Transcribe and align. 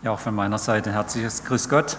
Ja, 0.00 0.12
auch 0.12 0.20
von 0.20 0.32
meiner 0.32 0.58
Seite 0.58 0.92
herzliches 0.92 1.42
Grüß 1.42 1.68
Gott. 1.68 1.98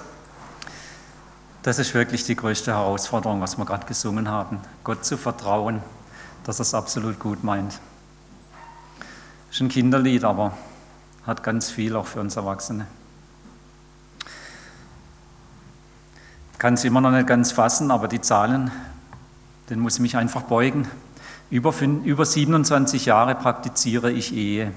Das 1.63 1.79
ist 1.79 1.93
wirklich 1.93 2.23
die 2.23 2.37
größte 2.37 2.71
Herausforderung, 2.71 3.41
was 3.41 3.57
wir 3.57 3.65
gerade 3.65 3.85
gesungen 3.85 4.29
haben. 4.29 4.61
Gott 4.85 5.03
zu 5.03 5.17
vertrauen, 5.17 5.83
dass 6.45 6.59
er 6.59 6.61
es 6.61 6.73
absolut 6.73 7.19
gut 7.19 7.43
meint. 7.43 7.77
Ist 9.51 9.59
ein 9.59 9.67
Kinderlied, 9.67 10.23
aber 10.23 10.53
hat 11.27 11.43
ganz 11.43 11.69
viel 11.69 11.97
auch 11.97 12.07
für 12.07 12.21
uns 12.21 12.37
Erwachsene. 12.37 12.87
Kann 16.57 16.75
es 16.75 16.85
immer 16.85 17.01
noch 17.01 17.11
nicht 17.11 17.27
ganz 17.27 17.51
fassen, 17.51 17.91
aber 17.91 18.07
die 18.07 18.21
Zahlen, 18.21 18.71
den 19.69 19.81
muss 19.81 19.95
ich 19.95 19.99
mich 19.99 20.15
einfach 20.15 20.43
beugen. 20.43 20.87
Über, 21.49 21.73
über 21.81 22.25
27 22.25 23.07
Jahre 23.07 23.35
praktiziere 23.35 24.09
ich 24.09 24.33
Ehe 24.33 24.71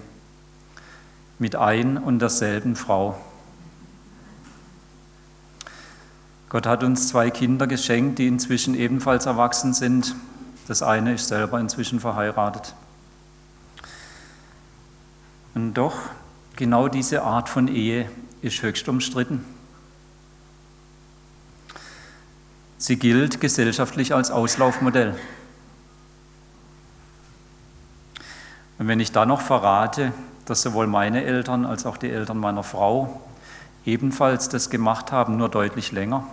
mit 1.42 1.56
ein 1.56 1.98
und 1.98 2.20
derselben 2.20 2.76
Frau. 2.76 3.20
Gott 6.48 6.66
hat 6.66 6.84
uns 6.84 7.08
zwei 7.08 7.30
Kinder 7.30 7.66
geschenkt, 7.66 8.20
die 8.20 8.28
inzwischen 8.28 8.76
ebenfalls 8.76 9.26
erwachsen 9.26 9.74
sind. 9.74 10.14
Das 10.68 10.84
eine 10.84 11.14
ist 11.14 11.26
selber 11.26 11.58
inzwischen 11.58 11.98
verheiratet. 11.98 12.76
Und 15.54 15.74
doch, 15.74 15.96
genau 16.54 16.86
diese 16.86 17.22
Art 17.22 17.48
von 17.48 17.66
Ehe 17.66 18.08
ist 18.40 18.62
höchst 18.62 18.88
umstritten. 18.88 19.44
Sie 22.78 23.00
gilt 23.00 23.40
gesellschaftlich 23.40 24.14
als 24.14 24.30
Auslaufmodell. 24.30 25.18
Und 28.78 28.86
wenn 28.86 29.00
ich 29.00 29.10
da 29.10 29.26
noch 29.26 29.40
verrate, 29.40 30.12
dass 30.46 30.62
sowohl 30.62 30.86
meine 30.86 31.24
Eltern 31.24 31.64
als 31.64 31.86
auch 31.86 31.96
die 31.96 32.10
Eltern 32.10 32.38
meiner 32.38 32.62
Frau 32.62 33.20
ebenfalls 33.84 34.48
das 34.48 34.70
gemacht 34.70 35.12
haben, 35.12 35.36
nur 35.36 35.48
deutlich 35.48 35.92
länger. 35.92 36.24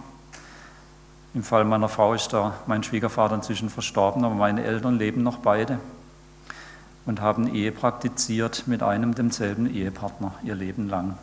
Im 1.34 1.44
Fall 1.44 1.64
meiner 1.64 1.90
Frau 1.90 2.14
ist 2.14 2.34
da 2.34 2.56
mein 2.66 2.84
Schwiegervater 2.84 3.36
inzwischen 3.36 3.70
verstorben, 3.70 4.24
aber 4.24 4.36
meine 4.36 4.64
Eltern 4.64 4.98
leben 4.98 5.22
noch 5.22 5.38
beide 5.38 5.80
und 7.06 7.22
haben 7.22 7.54
Ehe 7.54 7.72
praktiziert 7.72 8.64
mit 8.66 8.84
einem 8.84 9.16
demselben 9.16 9.72
Ehepartner 9.72 10.34
ihr 10.44 10.56
Leben 10.56 10.90
lang. 10.90 11.18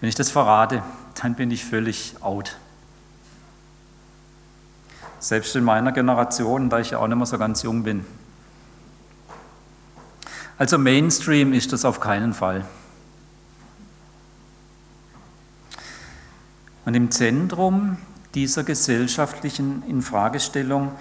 Wenn 0.00 0.08
ich 0.08 0.14
das 0.14 0.30
verrate, 0.30 0.82
dann 1.20 1.34
bin 1.34 1.50
ich 1.50 1.64
völlig 1.64 2.16
out. 2.20 2.56
Selbst 5.20 5.56
in 5.56 5.64
meiner 5.64 5.92
Generation, 5.92 6.68
da 6.68 6.80
ich 6.80 6.90
ja 6.90 6.98
auch 6.98 7.06
nicht 7.06 7.16
mehr 7.16 7.26
so 7.26 7.38
ganz 7.38 7.62
jung 7.62 7.82
bin, 7.82 8.04
also 10.56 10.78
Mainstream 10.78 11.52
ist 11.52 11.72
das 11.72 11.84
auf 11.84 12.00
keinen 12.00 12.32
Fall. 12.32 12.64
Und 16.84 16.94
im 16.94 17.10
Zentrum 17.10 17.96
dieser 18.34 18.62
gesellschaftlichen 18.62 19.82
Infragestellung 19.88 20.92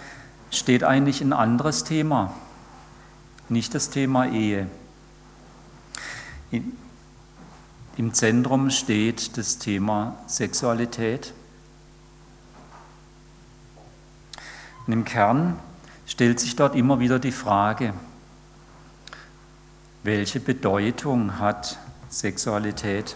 steht 0.49 0.83
eigentlich 0.83 1.21
ein 1.21 1.33
anderes 1.33 1.83
Thema, 1.83 2.33
nicht 3.49 3.75
das 3.75 3.89
Thema 3.89 4.27
Ehe. 4.27 4.67
Im 7.97 8.13
Zentrum 8.13 8.69
steht 8.69 9.38
das 9.38 9.57
Thema 9.57 10.15
Sexualität. 10.27 11.33
Und 14.85 14.93
im 14.93 15.05
Kern 15.05 15.57
stellt 16.05 16.39
sich 16.39 16.55
dort 16.55 16.75
immer 16.75 16.99
wieder 16.99 17.19
die 17.19 17.31
Frage, 17.31 17.93
welche 20.03 20.41
Bedeutung 20.41 21.39
hat 21.39 21.77
Sexualität? 22.09 23.15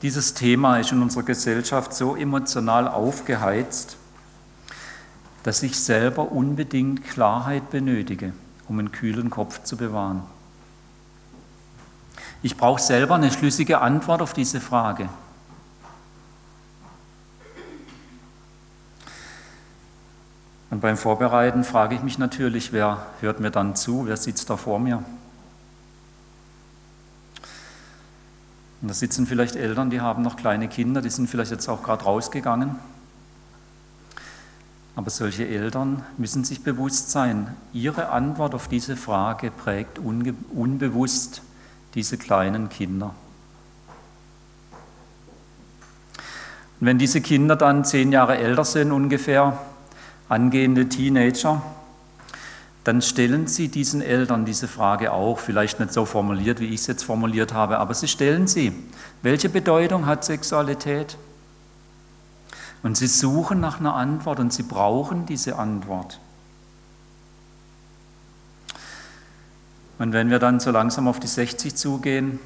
Dieses 0.00 0.34
Thema 0.34 0.78
ist 0.78 0.92
in 0.92 1.02
unserer 1.02 1.24
Gesellschaft 1.24 1.92
so 1.92 2.14
emotional 2.14 2.88
aufgeheizt, 2.88 3.96
dass 5.42 5.62
ich 5.62 5.78
selber 5.78 6.30
unbedingt 6.30 7.04
Klarheit 7.04 7.70
benötige, 7.70 8.32
um 8.68 8.78
einen 8.78 8.92
kühlen 8.92 9.30
Kopf 9.30 9.64
zu 9.64 9.76
bewahren. 9.76 10.22
Ich 12.42 12.56
brauche 12.56 12.80
selber 12.80 13.14
eine 13.16 13.32
schlüssige 13.32 13.80
Antwort 13.80 14.22
auf 14.22 14.34
diese 14.34 14.60
Frage. 14.60 15.08
Und 20.74 20.80
beim 20.80 20.96
Vorbereiten 20.96 21.62
frage 21.62 21.94
ich 21.94 22.02
mich 22.02 22.18
natürlich, 22.18 22.72
wer 22.72 23.06
hört 23.20 23.38
mir 23.38 23.52
dann 23.52 23.76
zu, 23.76 24.08
wer 24.08 24.16
sitzt 24.16 24.50
da 24.50 24.56
vor 24.56 24.80
mir? 24.80 25.04
Und 28.82 28.88
da 28.88 28.92
sitzen 28.92 29.28
vielleicht 29.28 29.54
Eltern, 29.54 29.90
die 29.90 30.00
haben 30.00 30.24
noch 30.24 30.34
kleine 30.34 30.66
Kinder, 30.66 31.00
die 31.00 31.10
sind 31.10 31.30
vielleicht 31.30 31.52
jetzt 31.52 31.68
auch 31.68 31.84
gerade 31.84 32.02
rausgegangen. 32.02 32.74
Aber 34.96 35.10
solche 35.10 35.46
Eltern 35.46 36.02
müssen 36.18 36.42
sich 36.42 36.64
bewusst 36.64 37.12
sein, 37.12 37.54
ihre 37.72 38.08
Antwort 38.08 38.52
auf 38.52 38.66
diese 38.66 38.96
Frage 38.96 39.52
prägt 39.52 40.00
unbewusst 40.00 41.42
diese 41.94 42.18
kleinen 42.18 42.68
Kinder. 42.68 43.14
Und 46.80 46.88
wenn 46.88 46.98
diese 46.98 47.20
Kinder 47.20 47.54
dann 47.54 47.84
zehn 47.84 48.10
Jahre 48.10 48.38
älter 48.38 48.64
sind 48.64 48.90
ungefähr, 48.90 49.56
angehende 50.28 50.88
Teenager, 50.88 51.62
dann 52.84 53.00
stellen 53.00 53.46
sie 53.46 53.68
diesen 53.68 54.02
Eltern 54.02 54.44
diese 54.44 54.68
Frage 54.68 55.12
auch, 55.12 55.38
vielleicht 55.38 55.80
nicht 55.80 55.92
so 55.92 56.04
formuliert, 56.04 56.60
wie 56.60 56.66
ich 56.66 56.80
es 56.80 56.86
jetzt 56.86 57.02
formuliert 57.02 57.54
habe, 57.54 57.78
aber 57.78 57.94
sie 57.94 58.08
stellen 58.08 58.46
sie, 58.46 58.72
welche 59.22 59.48
Bedeutung 59.48 60.06
hat 60.06 60.24
Sexualität? 60.24 61.16
Und 62.82 62.98
sie 62.98 63.06
suchen 63.06 63.60
nach 63.60 63.80
einer 63.80 63.94
Antwort 63.94 64.38
und 64.40 64.52
sie 64.52 64.62
brauchen 64.62 65.24
diese 65.24 65.56
Antwort. 65.56 66.20
Und 69.98 70.12
wenn 70.12 70.28
wir 70.28 70.38
dann 70.38 70.60
so 70.60 70.70
langsam 70.70 71.08
auf 71.08 71.18
die 71.18 71.26
60 71.26 71.74
zugehen 71.74 72.38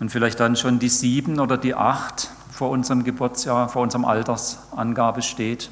und 0.00 0.10
vielleicht 0.10 0.40
dann 0.40 0.56
schon 0.56 0.78
die 0.78 0.88
sieben 0.88 1.38
oder 1.40 1.58
die 1.58 1.74
acht 1.74 2.30
vor 2.50 2.70
unserem 2.70 3.04
Geburtsjahr, 3.04 3.68
vor 3.68 3.82
unserem 3.82 4.06
Altersangabe 4.06 5.20
steht, 5.20 5.70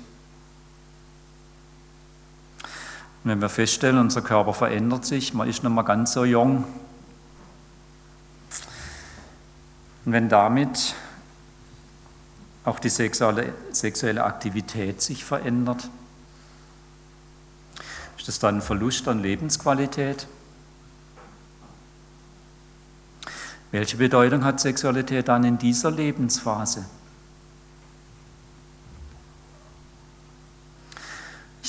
Und 3.25 3.31
wenn 3.31 3.41
wir 3.41 3.49
feststellen, 3.49 3.99
unser 3.99 4.21
Körper 4.21 4.53
verändert 4.53 5.07
sich, 5.07 5.33
man 5.33 5.49
ist 5.49 5.65
nicht 5.65 5.73
mehr 5.73 5.85
ganz 5.85 6.13
so 6.13 6.27
jung. 6.27 6.65
Und 10.05 10.13
wenn 10.13 10.29
damit 10.29 10.95
auch 12.65 12.79
die 12.79 12.91
sexuelle, 12.91 13.55
sexuelle 13.73 14.25
Aktivität 14.25 15.01
sich 15.01 15.25
verändert, 15.25 15.89
ist 18.19 18.29
das 18.29 18.39
dann 18.39 18.57
ein 18.57 18.63
Verlust 18.63 19.09
an 19.09 19.21
Lebensqualität? 19.21 20.27
Welche 23.71 23.97
Bedeutung 23.97 24.45
hat 24.45 24.61
Sexualität 24.61 25.29
dann 25.29 25.45
in 25.45 25.59
dieser 25.59 25.91
Lebensphase? 25.91 26.85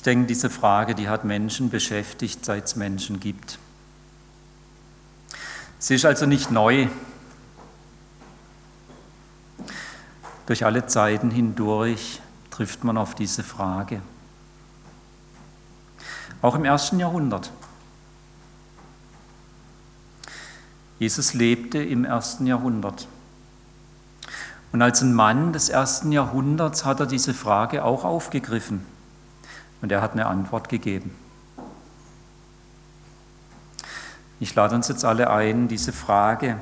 Denke, 0.06 0.28
diese 0.28 0.50
Frage, 0.50 0.96
die 0.96 1.10
hat 1.10 1.26
Menschen 1.26 1.70
beschäftigt, 1.70 2.46
seit 2.46 2.66
es 2.66 2.76
Menschen 2.76 3.20
gibt. 3.20 3.60
Sie 5.80 5.96
ist 5.96 6.06
also 6.06 6.26
nicht 6.26 6.52
neu. 6.52 6.88
Durch 10.46 10.66
alle 10.66 10.86
Zeiten 10.86 11.32
hindurch 11.32 12.22
trifft 12.52 12.84
man 12.84 12.98
auf 12.98 13.16
diese 13.16 13.44
Frage. 13.44 14.02
Auch 16.42 16.56
im 16.56 16.66
ersten 16.66 17.00
Jahrhundert. 17.00 17.52
Jesus 21.00 21.34
lebte 21.34 21.80
im 21.80 22.06
ersten 22.06 22.46
Jahrhundert. 22.46 23.08
Und 24.72 24.82
als 24.82 25.02
ein 25.02 25.14
Mann 25.14 25.54
des 25.54 25.70
ersten 25.70 26.12
Jahrhunderts 26.12 26.86
hat 26.86 27.00
er 27.00 27.06
diese 27.06 27.34
Frage 27.34 27.84
auch 27.84 28.04
aufgegriffen. 28.04 28.95
Und 29.82 29.92
er 29.92 30.02
hat 30.02 30.14
eine 30.14 30.26
Antwort 30.26 30.70
gegeben. 30.70 31.12
Ich 34.40 34.54
lade 34.54 34.76
uns 34.76 34.88
jetzt 34.88 35.06
alle 35.06 35.30
ein, 35.30 35.68
diese 35.68 35.94
Frage, 35.94 36.58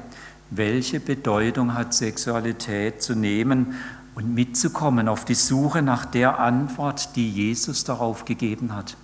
welche 0.49 0.99
Bedeutung 0.99 1.73
hat 1.73 1.93
Sexualität 1.93 3.01
zu 3.01 3.15
nehmen 3.15 3.75
und 4.15 4.33
mitzukommen 4.33 5.07
auf 5.07 5.25
die 5.25 5.33
Suche 5.33 5.81
nach 5.81 6.05
der 6.05 6.39
Antwort, 6.39 7.15
die 7.15 7.29
Jesus 7.31 7.83
darauf 7.83 8.25
gegeben 8.25 8.75
hat. 8.75 8.95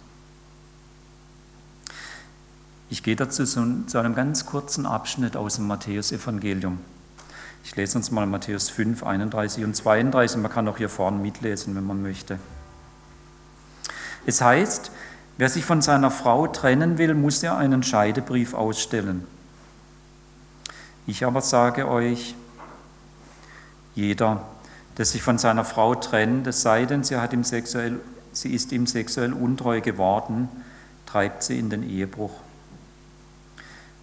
Ich 2.92 3.04
gehe 3.04 3.16
dazu 3.16 3.46
zu 3.46 3.98
einem 3.98 4.16
ganz 4.16 4.46
kurzen 4.46 4.86
Abschnitt 4.86 5.36
aus 5.36 5.56
dem 5.56 5.68
Matthäusevangelium. 5.68 6.80
Ich 7.64 7.76
lese 7.76 7.98
uns 7.98 8.10
mal 8.10 8.26
Matthäus 8.26 8.70
5, 8.70 9.04
31 9.04 9.64
und 9.64 9.76
32. 9.76 10.42
Man 10.42 10.52
kann 10.52 10.68
auch 10.68 10.78
hier 10.78 10.90
vorne 10.90 11.18
mitlesen, 11.18 11.76
wenn 11.76 11.86
man 11.86 12.02
möchte. 12.02 12.40
Es 14.26 14.42
heißt, 14.42 14.92
Wer 15.40 15.48
sich 15.48 15.64
von 15.64 15.82
seiner 15.82 16.12
Frau 16.12 16.48
trennen 16.48 16.98
will, 16.98 17.14
muss 17.14 17.42
er 17.44 17.56
einen 17.56 17.82
Scheidebrief 17.82 18.54
ausstellen. 18.54 19.26
Ich 21.08 21.26
aber 21.26 21.40
sage 21.40 21.88
euch, 21.88 22.36
jeder, 23.96 24.44
der 24.98 25.06
sich 25.06 25.22
von 25.22 25.38
seiner 25.38 25.64
Frau 25.64 25.96
trennt, 25.96 26.46
es 26.46 26.62
sei 26.62 26.84
denn, 26.84 27.06
sie, 27.06 27.16
hat 27.16 27.32
ihm 27.32 27.46
sexuell, 27.46 28.02
sie 28.34 28.54
ist 28.54 28.74
ihm 28.74 28.86
sexuell 28.86 29.32
untreu 29.32 29.80
geworden, 29.80 30.50
treibt 31.06 31.42
sie 31.42 31.58
in 31.58 31.70
den 31.70 31.90
Ehebruch. 31.90 32.34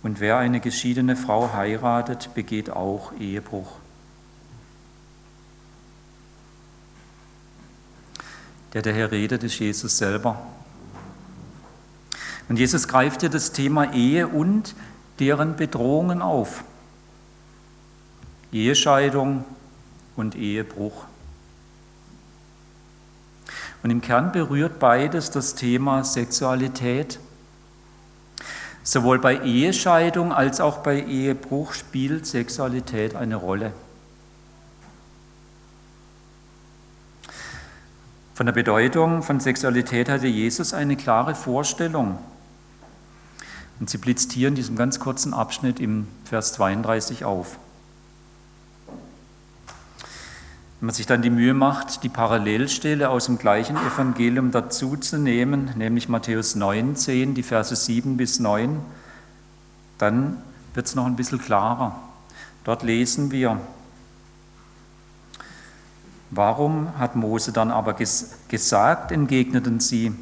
Und 0.02 0.20
wer 0.20 0.38
eine 0.38 0.60
geschiedene 0.60 1.16
Frau 1.16 1.52
heiratet, 1.52 2.30
begeht 2.32 2.70
auch 2.70 3.12
Ehebruch. 3.20 3.72
Der, 8.76 8.82
der 8.82 8.92
hier 8.92 9.10
redet, 9.10 9.42
ist 9.42 9.58
Jesus 9.58 9.96
selber. 9.96 10.38
Und 12.46 12.58
Jesus 12.58 12.86
greift 12.86 13.22
hier 13.22 13.30
das 13.30 13.52
Thema 13.52 13.94
Ehe 13.94 14.28
und 14.28 14.74
deren 15.18 15.56
Bedrohungen 15.56 16.20
auf. 16.20 16.62
Ehescheidung 18.52 19.46
und 20.14 20.34
Ehebruch. 20.34 21.06
Und 23.82 23.88
im 23.88 24.02
Kern 24.02 24.30
berührt 24.30 24.78
beides 24.78 25.30
das 25.30 25.54
Thema 25.54 26.04
Sexualität. 26.04 27.18
Sowohl 28.82 29.20
bei 29.20 29.38
Ehescheidung 29.38 30.34
als 30.34 30.60
auch 30.60 30.82
bei 30.82 31.00
Ehebruch 31.00 31.72
spielt 31.72 32.26
Sexualität 32.26 33.16
eine 33.16 33.36
Rolle. 33.36 33.72
Von 38.36 38.44
der 38.44 38.52
Bedeutung 38.52 39.22
von 39.22 39.40
Sexualität 39.40 40.10
hatte 40.10 40.26
Jesus 40.26 40.74
eine 40.74 40.98
klare 40.98 41.34
Vorstellung. 41.34 42.18
Und 43.80 43.88
sie 43.88 43.96
blitzt 43.96 44.30
hier 44.32 44.48
in 44.48 44.54
diesem 44.54 44.76
ganz 44.76 45.00
kurzen 45.00 45.32
Abschnitt 45.32 45.80
im 45.80 46.06
Vers 46.26 46.52
32 46.52 47.24
auf. 47.24 47.58
Wenn 50.78 50.88
man 50.88 50.94
sich 50.94 51.06
dann 51.06 51.22
die 51.22 51.30
Mühe 51.30 51.54
macht, 51.54 52.02
die 52.02 52.10
Parallelstelle 52.10 53.08
aus 53.08 53.24
dem 53.24 53.38
gleichen 53.38 53.78
Evangelium 53.78 54.50
dazu 54.50 54.98
zu 54.98 55.16
nehmen, 55.16 55.70
nämlich 55.74 56.10
Matthäus 56.10 56.56
19, 56.56 57.34
die 57.34 57.42
Verse 57.42 57.74
7 57.74 58.18
bis 58.18 58.38
9, 58.38 58.80
dann 59.96 60.42
wird 60.74 60.84
es 60.84 60.94
noch 60.94 61.06
ein 61.06 61.16
bisschen 61.16 61.40
klarer. 61.40 61.98
Dort 62.64 62.82
lesen 62.82 63.30
wir, 63.30 63.58
warum 66.30 66.98
hat 66.98 67.16
Mose 67.16 67.52
dann 67.52 67.70
aber 67.70 67.94
gesagt, 67.94 69.12
entgegneten 69.12 69.80
sie, 69.80 70.14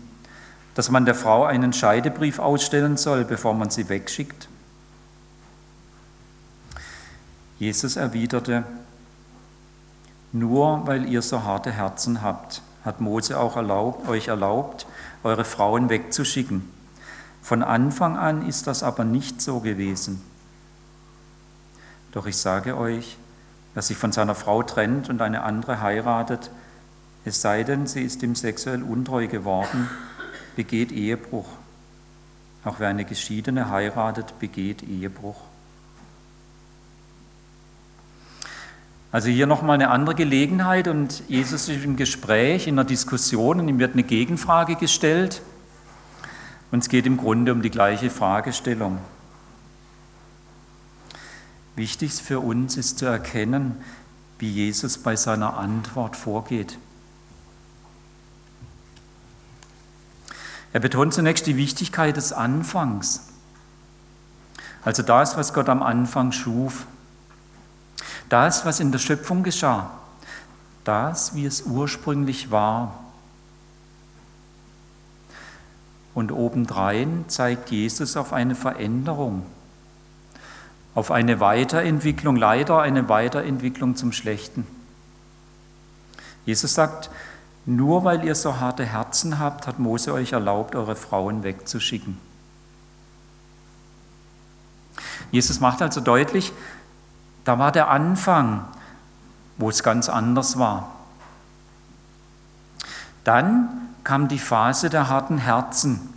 dass 0.74 0.90
man 0.90 1.04
der 1.04 1.14
Frau 1.14 1.44
einen 1.44 1.72
Scheidebrief 1.72 2.38
ausstellen 2.38 2.96
soll, 2.96 3.24
bevor 3.24 3.54
man 3.54 3.70
sie 3.70 3.88
wegschickt? 3.88 4.48
Jesus 7.58 7.96
erwiderte, 7.96 8.64
nur 10.32 10.86
weil 10.86 11.08
ihr 11.08 11.22
so 11.22 11.44
harte 11.44 11.70
Herzen 11.70 12.22
habt, 12.22 12.60
hat 12.84 13.00
Mose 13.00 13.38
auch 13.38 13.56
erlaubt, 13.56 14.08
euch 14.08 14.28
erlaubt, 14.28 14.86
eure 15.22 15.44
Frauen 15.44 15.88
wegzuschicken. 15.88 16.68
Von 17.40 17.62
Anfang 17.62 18.16
an 18.16 18.46
ist 18.46 18.66
das 18.66 18.82
aber 18.82 19.04
nicht 19.04 19.40
so 19.40 19.60
gewesen. 19.60 20.22
Doch 22.10 22.26
ich 22.26 22.36
sage 22.36 22.76
euch, 22.76 23.16
wer 23.74 23.82
sich 23.82 23.96
von 23.96 24.12
seiner 24.12 24.34
Frau 24.34 24.62
trennt 24.62 25.10
und 25.10 25.20
eine 25.20 25.42
andere 25.42 25.80
heiratet, 25.80 26.50
es 27.24 27.40
sei 27.40 27.64
denn, 27.64 27.86
sie 27.86 28.02
ist 28.02 28.22
ihm 28.22 28.34
sexuell 28.34 28.82
untreu 28.82 29.26
geworden, 29.26 29.88
begeht 30.56 30.92
Ehebruch. 30.92 31.48
Auch 32.64 32.80
wer 32.80 32.88
eine 32.88 33.04
Geschiedene 33.04 33.70
heiratet, 33.70 34.38
begeht 34.38 34.82
Ehebruch. 34.82 35.40
Also 39.10 39.28
hier 39.28 39.46
nochmal 39.46 39.74
eine 39.74 39.90
andere 39.90 40.16
Gelegenheit 40.16 40.88
und 40.88 41.22
Jesus 41.28 41.68
ist 41.68 41.84
im 41.84 41.96
Gespräch, 41.96 42.66
in 42.66 42.74
einer 42.74 42.84
Diskussion 42.84 43.60
und 43.60 43.68
ihm 43.68 43.78
wird 43.78 43.92
eine 43.92 44.02
Gegenfrage 44.02 44.74
gestellt. 44.74 45.40
Und 46.72 46.80
es 46.80 46.88
geht 46.88 47.06
im 47.06 47.16
Grunde 47.16 47.52
um 47.52 47.62
die 47.62 47.70
gleiche 47.70 48.10
Fragestellung. 48.10 48.98
Wichtig 51.76 52.12
für 52.12 52.40
uns 52.40 52.76
ist 52.76 52.98
zu 52.98 53.06
erkennen, 53.06 53.76
wie 54.38 54.50
Jesus 54.50 54.98
bei 54.98 55.16
seiner 55.16 55.56
Antwort 55.56 56.16
vorgeht. 56.16 56.78
Er 60.72 60.80
betont 60.80 61.14
zunächst 61.14 61.46
die 61.46 61.56
Wichtigkeit 61.56 62.16
des 62.16 62.32
Anfangs. 62.32 63.28
Also 64.84 65.02
das, 65.02 65.36
was 65.36 65.54
Gott 65.54 65.68
am 65.68 65.82
Anfang 65.82 66.32
schuf. 66.32 66.86
Das, 68.28 68.66
was 68.66 68.80
in 68.80 68.90
der 68.90 68.98
Schöpfung 68.98 69.42
geschah, 69.42 69.90
das, 70.82 71.34
wie 71.34 71.46
es 71.46 71.62
ursprünglich 71.62 72.50
war. 72.50 73.04
Und 76.14 76.32
obendrein 76.32 77.24
zeigt 77.28 77.70
Jesus 77.70 78.16
auf 78.16 78.32
eine 78.32 78.54
Veränderung, 78.54 79.44
auf 80.94 81.10
eine 81.10 81.40
Weiterentwicklung, 81.40 82.36
leider 82.36 82.80
eine 82.80 83.08
Weiterentwicklung 83.08 83.96
zum 83.96 84.12
Schlechten. 84.12 84.66
Jesus 86.46 86.74
sagt, 86.74 87.10
nur 87.66 88.04
weil 88.04 88.24
ihr 88.24 88.34
so 88.34 88.60
harte 88.60 88.84
Herzen 88.84 89.38
habt, 89.38 89.66
hat 89.66 89.78
Mose 89.78 90.12
euch 90.12 90.32
erlaubt, 90.32 90.74
eure 90.74 90.96
Frauen 90.96 91.42
wegzuschicken. 91.42 92.18
Jesus 95.30 95.60
macht 95.60 95.82
also 95.82 96.00
deutlich, 96.00 96.52
da 97.44 97.58
war 97.58 97.72
der 97.72 97.88
Anfang, 97.88 98.64
wo 99.56 99.68
es 99.68 99.82
ganz 99.82 100.08
anders 100.08 100.58
war. 100.58 100.90
Dann 103.24 103.88
kam 104.04 104.28
die 104.28 104.38
Phase 104.38 104.90
der 104.90 105.08
harten 105.08 105.38
Herzen. 105.38 106.12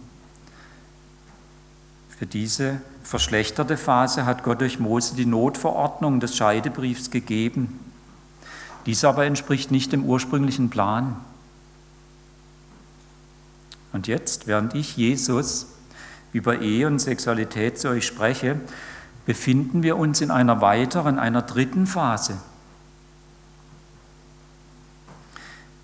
Für 2.10 2.26
diese 2.26 2.82
verschlechterte 3.08 3.78
Phase 3.78 4.26
hat 4.26 4.44
Gott 4.44 4.60
durch 4.60 4.80
Mose 4.80 5.16
die 5.16 5.26
Notverordnung 5.26 6.20
des 6.20 6.36
Scheidebriefs 6.36 7.10
gegeben. 7.10 7.80
Dies 8.86 9.06
aber 9.06 9.26
entspricht 9.26 9.72
nicht 9.72 9.94
dem 9.94 10.04
ursprünglichen 10.04 10.70
Plan. 10.70 11.16
Und 13.94 14.08
jetzt, 14.08 14.46
während 14.46 14.76
ich 14.76 14.98
Jesus 14.98 15.68
über 16.34 16.60
Ehe 16.60 16.86
und 16.88 17.00
Sexualität 17.00 17.80
zu 17.80 17.88
euch 17.90 18.06
spreche, 18.06 18.60
befinden 19.26 19.84
wir 19.84 19.96
uns 19.98 20.20
in 20.20 20.30
einer 20.30 20.60
weiteren, 20.60 21.18
einer 21.18 21.42
dritten 21.42 21.88
Phase. 21.88 22.38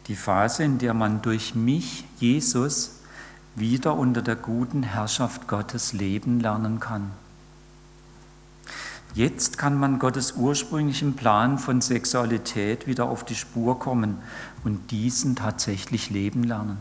Die 0.08 0.16
Phase, 0.18 0.64
in 0.64 0.78
der 0.78 0.94
man 0.94 1.22
durch 1.22 1.56
mich, 1.56 2.04
Jesus, 2.20 3.00
wieder 3.56 3.96
unter 3.96 4.22
der 4.22 4.36
guten 4.36 4.84
Herrschaft 4.84 5.48
Gottes 5.48 5.94
leben 5.94 6.40
lernen 6.40 6.80
kann. 6.80 7.12
Jetzt 9.14 9.60
kann 9.60 9.78
man 9.78 10.00
Gottes 10.00 10.34
ursprünglichen 10.34 11.16
Plan 11.16 11.60
von 11.60 11.82
Sexualität 11.82 12.88
wieder 12.88 13.06
auf 13.06 13.24
die 13.24 13.36
Spur 13.36 13.78
kommen 13.78 14.18
und 14.64 14.90
diesen 14.90 15.36
tatsächlich 15.36 16.10
leben 16.10 16.44
lernen. 16.44 16.78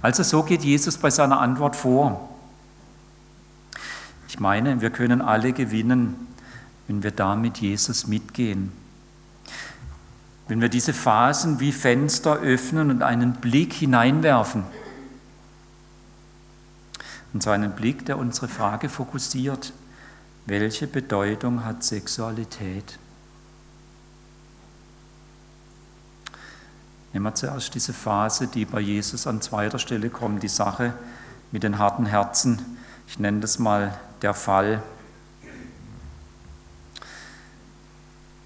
Also 0.00 0.22
so 0.22 0.42
geht 0.42 0.64
Jesus 0.64 0.96
bei 0.96 1.10
seiner 1.10 1.40
Antwort 1.40 1.76
vor. 1.76 2.28
Ich 4.28 4.40
meine, 4.40 4.80
wir 4.80 4.90
können 4.90 5.20
alle 5.20 5.52
gewinnen, 5.52 6.16
wenn 6.86 7.02
wir 7.02 7.10
da 7.10 7.36
mit 7.36 7.58
Jesus 7.58 8.06
mitgehen. 8.06 8.72
Wenn 10.52 10.60
wir 10.60 10.68
diese 10.68 10.92
Phasen 10.92 11.60
wie 11.60 11.72
Fenster 11.72 12.40
öffnen 12.40 12.90
und 12.90 13.02
einen 13.02 13.32
Blick 13.32 13.72
hineinwerfen. 13.72 14.64
Und 17.32 17.42
so 17.42 17.48
einen 17.48 17.72
Blick, 17.72 18.04
der 18.04 18.18
unsere 18.18 18.48
Frage 18.48 18.90
fokussiert. 18.90 19.72
Welche 20.44 20.86
Bedeutung 20.86 21.64
hat 21.64 21.82
Sexualität? 21.82 22.98
Nehmen 27.14 27.24
wir 27.24 27.34
zuerst 27.34 27.74
diese 27.74 27.94
Phase, 27.94 28.46
die 28.46 28.66
bei 28.66 28.80
Jesus 28.80 29.26
an 29.26 29.40
zweiter 29.40 29.78
Stelle 29.78 30.10
kommt, 30.10 30.42
die 30.42 30.48
Sache 30.48 30.92
mit 31.50 31.62
den 31.62 31.78
harten 31.78 32.04
Herzen. 32.04 32.76
Ich 33.08 33.18
nenne 33.18 33.40
das 33.40 33.58
mal 33.58 33.98
der 34.20 34.34
Fall. 34.34 34.82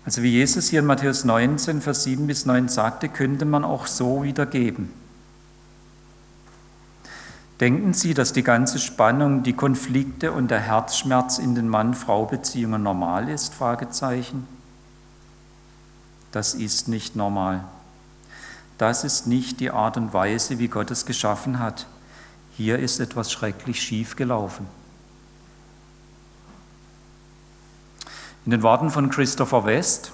Also 0.07 0.23
wie 0.23 0.31
Jesus 0.31 0.69
hier 0.69 0.81
in 0.81 0.87
Matthäus 0.87 1.25
19, 1.25 1.83
Vers 1.83 2.05
7 2.05 2.29
bis 2.29 2.47
9 2.47 2.69
sagte, 2.69 3.09
könnte 3.09 3.45
man 3.45 3.65
auch 3.65 3.89
so 3.89 4.23
wiedergeben. 4.23 4.89
Denken 7.59 7.93
Sie, 7.93 8.15
dass 8.15 8.33
die 8.33 8.45
ganze 8.45 8.79
Spannung, 8.79 9.43
die 9.43 9.55
Konflikte 9.55 10.31
und 10.31 10.51
der 10.51 10.61
Herzschmerz 10.61 11.39
in 11.39 11.57
den 11.57 11.69
Mann-Frau-Beziehungen 11.69 12.85
normal 12.85 13.29
ist? 13.29 13.53
Fragezeichen. 13.53 14.47
Das 16.31 16.55
ist 16.55 16.87
nicht 16.87 17.17
normal. 17.17 17.65
Das 18.79 19.03
ist 19.03 19.27
nicht 19.27 19.59
die 19.59 19.73
Art 19.73 19.97
und 19.97 20.13
Weise, 20.13 20.61
wie 20.61 20.69
Gott 20.69 20.91
es 20.93 21.05
geschaffen 21.05 21.59
hat. 21.59 21.87
Hier 22.57 22.79
ist 22.79 23.01
etwas 23.01 23.33
schrecklich 23.33 23.83
schief 23.83 24.15
gelaufen. 24.15 24.69
In 28.47 28.53
den 28.53 28.63
Worten 28.63 28.91
von 28.91 29.11
Christopher 29.11 29.65
West, 29.67 30.13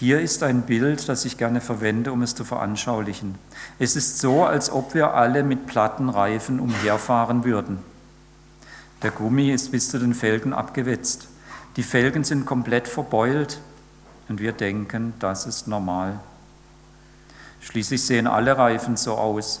hier 0.00 0.20
ist 0.20 0.42
ein 0.42 0.62
Bild, 0.62 1.08
das 1.08 1.24
ich 1.24 1.38
gerne 1.38 1.60
verwende, 1.60 2.10
um 2.10 2.20
es 2.20 2.34
zu 2.34 2.44
veranschaulichen. 2.44 3.36
Es 3.78 3.94
ist 3.94 4.18
so, 4.18 4.44
als 4.44 4.68
ob 4.68 4.92
wir 4.94 5.14
alle 5.14 5.44
mit 5.44 5.66
platten 5.66 6.08
Reifen 6.08 6.58
umherfahren 6.58 7.44
würden. 7.44 7.78
Der 9.02 9.12
Gummi 9.12 9.52
ist 9.52 9.70
bis 9.70 9.88
zu 9.88 10.00
den 10.00 10.14
Felgen 10.14 10.52
abgewetzt. 10.52 11.28
Die 11.76 11.84
Felgen 11.84 12.24
sind 12.24 12.44
komplett 12.44 12.88
verbeult 12.88 13.60
und 14.28 14.40
wir 14.40 14.50
denken, 14.50 15.14
das 15.20 15.46
ist 15.46 15.68
normal. 15.68 16.18
Schließlich 17.60 18.04
sehen 18.04 18.26
alle 18.26 18.58
Reifen 18.58 18.96
so 18.96 19.14
aus. 19.14 19.60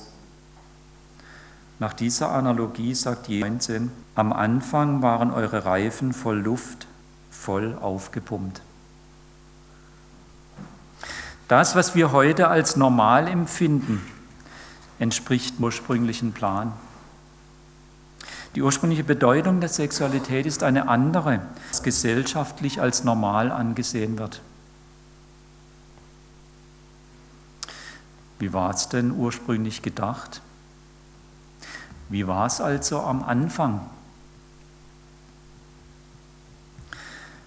Nach 1.78 1.92
dieser 1.92 2.32
Analogie 2.32 2.92
sagt 2.92 3.28
Jesus, 3.28 3.70
am 4.16 4.32
Anfang 4.32 5.02
waren 5.02 5.30
eure 5.30 5.66
Reifen 5.66 6.14
voll 6.14 6.38
Luft, 6.38 6.86
voll 7.30 7.76
aufgepumpt. 7.80 8.62
Das, 11.48 11.76
was 11.76 11.94
wir 11.94 12.10
heute 12.10 12.48
als 12.48 12.76
normal 12.76 13.28
empfinden, 13.28 14.02
entspricht 14.98 15.58
dem 15.58 15.64
ursprünglichen 15.64 16.32
Plan. 16.32 16.72
Die 18.54 18.62
ursprüngliche 18.62 19.04
Bedeutung 19.04 19.60
der 19.60 19.68
Sexualität 19.68 20.46
ist 20.46 20.62
eine 20.62 20.88
andere, 20.88 21.42
die 21.76 21.82
gesellschaftlich 21.82 22.80
als 22.80 23.04
normal 23.04 23.52
angesehen 23.52 24.18
wird. 24.18 24.40
Wie 28.38 28.54
war 28.54 28.70
es 28.70 28.88
denn 28.88 29.12
ursprünglich 29.12 29.82
gedacht? 29.82 30.40
Wie 32.08 32.26
war 32.26 32.46
es 32.46 32.62
also 32.62 33.00
am 33.00 33.22
Anfang? 33.22 33.80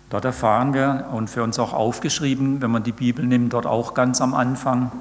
Dort 0.10 0.26
erfahren 0.26 0.74
wir 0.74 1.10
und 1.12 1.30
für 1.30 1.44
uns 1.44 1.60
auch 1.60 1.74
aufgeschrieben, 1.74 2.62
wenn 2.62 2.72
man 2.72 2.84
die 2.84 2.92
Bibel 2.92 3.26
nimmt, 3.26 3.54
dort 3.54 3.68
auch 3.68 3.94
ganz 3.94 4.22
am 4.22 4.34
Anfang, 4.34 4.92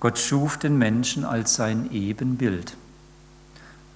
Gott 0.00 0.18
schuf 0.18 0.58
den 0.58 0.76
Menschen 0.76 1.24
als 1.24 1.54
sein 1.54 1.90
Ebenbild, 1.90 2.76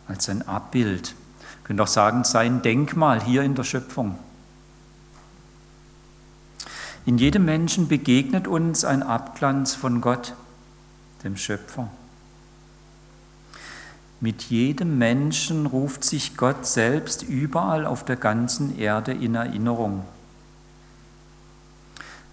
als 0.08 0.24
sein 0.24 0.46
Abbild. 0.48 1.14
Wir 1.40 1.64
können 1.64 1.80
auch 1.80 1.86
sagen, 1.86 2.24
sein 2.24 2.62
Denkmal 2.62 3.22
hier 3.22 3.42
in 3.42 3.54
der 3.54 3.64
Schöpfung. 3.64 4.18
In 7.04 7.18
jedem 7.18 7.44
Menschen 7.44 7.88
begegnet 7.88 8.48
uns 8.48 8.84
ein 8.84 9.02
Abglanz 9.02 9.74
von 9.74 10.00
Gott, 10.00 10.34
dem 11.24 11.36
Schöpfer. 11.36 11.90
Mit 14.20 14.42
jedem 14.42 14.98
Menschen 14.98 15.64
ruft 15.64 16.04
sich 16.04 16.36
Gott 16.36 16.66
selbst 16.66 17.22
überall 17.22 17.86
auf 17.86 18.04
der 18.04 18.16
ganzen 18.16 18.78
Erde 18.78 19.12
in 19.12 19.34
Erinnerung. 19.34 20.04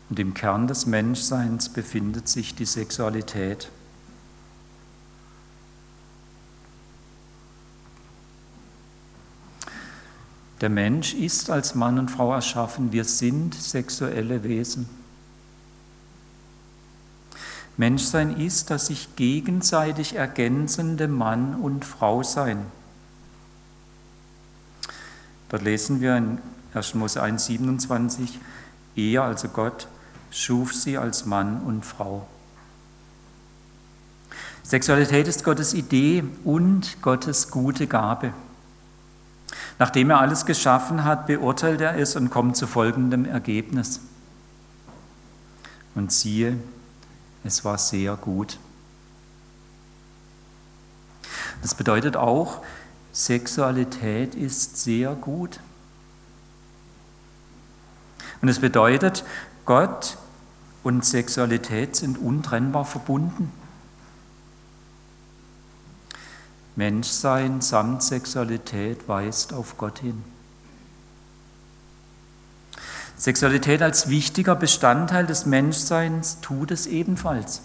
Und 0.10 0.20
im 0.20 0.34
Kern 0.34 0.68
des 0.68 0.86
Menschseins 0.86 1.70
befindet 1.70 2.28
sich 2.28 2.56
die 2.56 2.66
Sexualität. 2.66 3.70
Der 10.60 10.70
Mensch 10.70 11.14
ist 11.14 11.50
als 11.50 11.76
Mann 11.76 12.00
und 12.00 12.10
Frau 12.10 12.34
erschaffen. 12.34 12.92
Wir 12.92 13.04
sind 13.04 13.54
sexuelle 13.54 14.44
Wesen. 14.44 14.90
Menschsein 17.78 18.36
ist 18.38 18.72
das 18.72 18.88
sich 18.88 19.16
gegenseitig 19.16 20.16
ergänzende 20.16 21.08
Mann 21.08 21.56
und 21.56 21.86
Frau 21.86 22.24
sein. 22.24 22.66
Dort 25.50 25.62
lesen 25.62 26.02
wir 26.02 26.18
in 26.18 26.40
1. 26.74 26.96
Mose 26.96 27.22
1, 27.22 27.46
27, 27.46 28.40
er, 28.96 29.24
also 29.24 29.48
Gott, 29.50 29.88
schuf 30.32 30.74
sie 30.74 30.98
als 30.98 31.26
Mann 31.26 31.62
und 31.62 31.86
Frau. 31.86 32.28
Sexualität 34.64 35.28
ist 35.28 35.44
Gottes 35.44 35.74
Idee 35.74 36.24
und 36.44 37.02
Gottes 37.02 37.52
gute 37.52 37.88
Gabe. 37.88 38.34
Nachdem 39.80 40.10
er 40.10 40.20
alles 40.20 40.46
geschaffen 40.46 41.06
hat, 41.06 41.28
beurteilt 41.28 41.80
er 41.80 41.98
es 41.98 42.16
und 42.16 42.32
kommt 42.32 42.58
zu 42.58 42.68
folgendem 42.68 43.26
Ergebnis. 43.26 44.02
Und 45.96 46.12
siehe, 46.12 46.58
es 47.44 47.64
war 47.66 47.78
sehr 47.78 48.16
gut. 48.16 48.60
Das 51.62 51.76
bedeutet 51.76 52.16
auch, 52.16 52.62
Sexualität 53.12 54.36
ist 54.36 54.78
sehr 54.78 55.16
gut. 55.16 55.60
Und 58.42 58.50
es 58.50 58.60
bedeutet, 58.60 59.24
Gott 59.66 60.18
und 60.84 61.04
Sexualität 61.04 61.96
sind 61.96 62.18
untrennbar 62.18 62.86
verbunden. 62.86 63.52
Menschsein 66.76 67.62
samt 67.62 68.04
Sexualität 68.04 69.08
weist 69.08 69.52
auf 69.52 69.78
Gott 69.78 70.00
hin. 70.00 70.24
Sexualität 73.18 73.82
als 73.82 74.10
wichtiger 74.10 74.56
Bestandteil 74.56 75.26
des 75.26 75.48
Menschseins 75.48 76.40
tut 76.42 76.70
es 76.70 76.86
ebenfalls. 76.86 77.62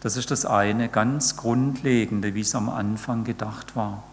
Das 0.00 0.16
ist 0.16 0.30
das 0.30 0.46
eine 0.46 0.88
ganz 0.88 1.36
Grundlegende, 1.36 2.34
wie 2.34 2.40
es 2.40 2.54
am 2.54 2.70
Anfang 2.70 3.24
gedacht 3.24 3.76
war. 3.76 4.04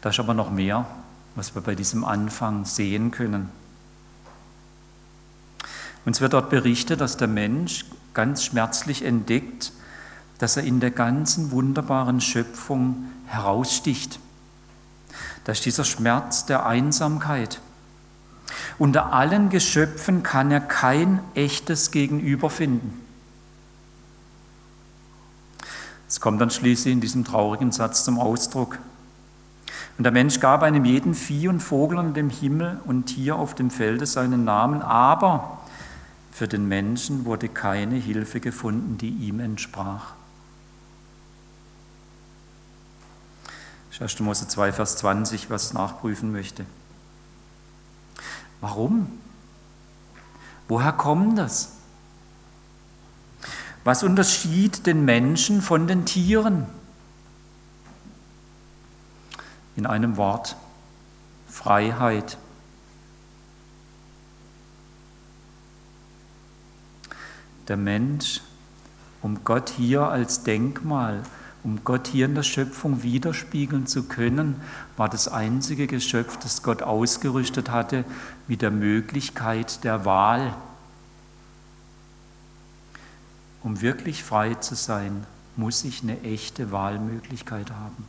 Da 0.00 0.10
ist 0.10 0.18
aber 0.18 0.34
noch 0.34 0.50
mehr, 0.50 0.86
was 1.34 1.54
wir 1.54 1.62
bei 1.62 1.74
diesem 1.74 2.04
Anfang 2.04 2.64
sehen 2.64 3.10
können. 3.10 3.50
Uns 6.06 6.20
wird 6.20 6.32
dort 6.32 6.50
berichtet, 6.50 7.00
dass 7.00 7.16
der 7.16 7.28
Mensch 7.28 7.84
ganz 8.14 8.44
schmerzlich 8.44 9.04
entdeckt, 9.04 9.72
dass 10.38 10.56
er 10.56 10.64
in 10.64 10.80
der 10.80 10.90
ganzen 10.90 11.50
wunderbaren 11.50 12.20
Schöpfung 12.20 13.06
heraussticht. 13.26 14.20
Das 15.46 15.58
ist 15.58 15.64
dieser 15.64 15.84
Schmerz 15.84 16.44
der 16.44 16.66
Einsamkeit. 16.66 17.60
Unter 18.80 19.12
allen 19.12 19.48
Geschöpfen 19.48 20.24
kann 20.24 20.50
er 20.50 20.60
kein 20.60 21.20
echtes 21.36 21.92
Gegenüber 21.92 22.50
finden. 22.50 23.00
Es 26.08 26.20
kommt 26.20 26.40
dann 26.40 26.50
schließlich 26.50 26.92
in 26.92 27.00
diesem 27.00 27.24
traurigen 27.24 27.70
Satz 27.70 28.02
zum 28.02 28.18
Ausdruck. 28.18 28.80
Und 29.96 30.02
der 30.02 30.12
Mensch 30.12 30.40
gab 30.40 30.64
einem 30.64 30.84
jeden 30.84 31.14
Vieh 31.14 31.46
und 31.46 31.60
Vogel 31.60 31.98
und 31.98 32.14
dem 32.14 32.28
Himmel 32.28 32.80
und 32.84 33.06
Tier 33.06 33.36
auf 33.36 33.54
dem 33.54 33.70
Felde 33.70 34.04
seinen 34.04 34.44
Namen, 34.44 34.82
aber 34.82 35.58
für 36.32 36.48
den 36.48 36.66
Menschen 36.66 37.24
wurde 37.24 37.48
keine 37.48 37.94
Hilfe 37.94 38.40
gefunden, 38.40 38.98
die 38.98 39.10
ihm 39.10 39.38
entsprach. 39.38 40.15
1. 44.00 44.20
Mose 44.20 44.46
2, 44.46 44.72
Vers 44.72 44.96
20, 44.98 45.48
was 45.48 45.72
nachprüfen 45.72 46.32
möchte. 46.32 46.66
Warum? 48.60 49.18
Woher 50.68 50.92
kommt 50.92 51.38
das? 51.38 51.72
Was 53.84 54.02
unterschied 54.02 54.86
den 54.86 55.04
Menschen 55.04 55.62
von 55.62 55.86
den 55.86 56.04
Tieren? 56.04 56.66
In 59.76 59.86
einem 59.86 60.16
Wort, 60.16 60.56
Freiheit. 61.48 62.36
Der 67.68 67.76
Mensch, 67.76 68.40
um 69.22 69.44
Gott 69.44 69.70
hier 69.70 70.08
als 70.08 70.42
Denkmal 70.42 71.22
um 71.66 71.82
Gott 71.82 72.06
hier 72.06 72.26
in 72.26 72.36
der 72.36 72.44
Schöpfung 72.44 73.02
widerspiegeln 73.02 73.88
zu 73.88 74.04
können, 74.04 74.60
war 74.96 75.08
das 75.08 75.26
einzige 75.26 75.88
Geschöpf, 75.88 76.38
das 76.38 76.62
Gott 76.62 76.80
ausgerüstet 76.80 77.72
hatte 77.72 78.04
mit 78.46 78.62
der 78.62 78.70
Möglichkeit 78.70 79.82
der 79.82 80.04
Wahl. 80.04 80.54
Um 83.64 83.80
wirklich 83.80 84.22
frei 84.22 84.54
zu 84.54 84.76
sein, 84.76 85.26
muss 85.56 85.82
ich 85.82 86.04
eine 86.04 86.20
echte 86.22 86.70
Wahlmöglichkeit 86.70 87.72
haben. 87.72 88.06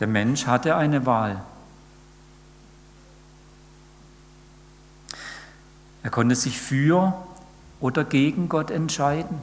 Der 0.00 0.06
Mensch 0.06 0.46
hatte 0.46 0.76
eine 0.76 1.06
Wahl. 1.06 1.42
Er 6.02 6.10
konnte 6.10 6.36
sich 6.36 6.60
für 6.60 7.14
oder 7.82 8.04
gegen 8.04 8.48
Gott 8.48 8.70
entscheiden. 8.70 9.42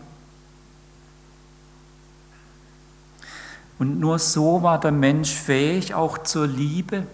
Und 3.77 3.99
nur 3.99 4.17
so 4.17 4.63
war 4.63 4.79
der 4.79 4.91
Mensch 4.91 5.31
fähig 5.31 5.93
auch 5.93 6.17
zur 6.17 6.47
Liebe 6.47 7.05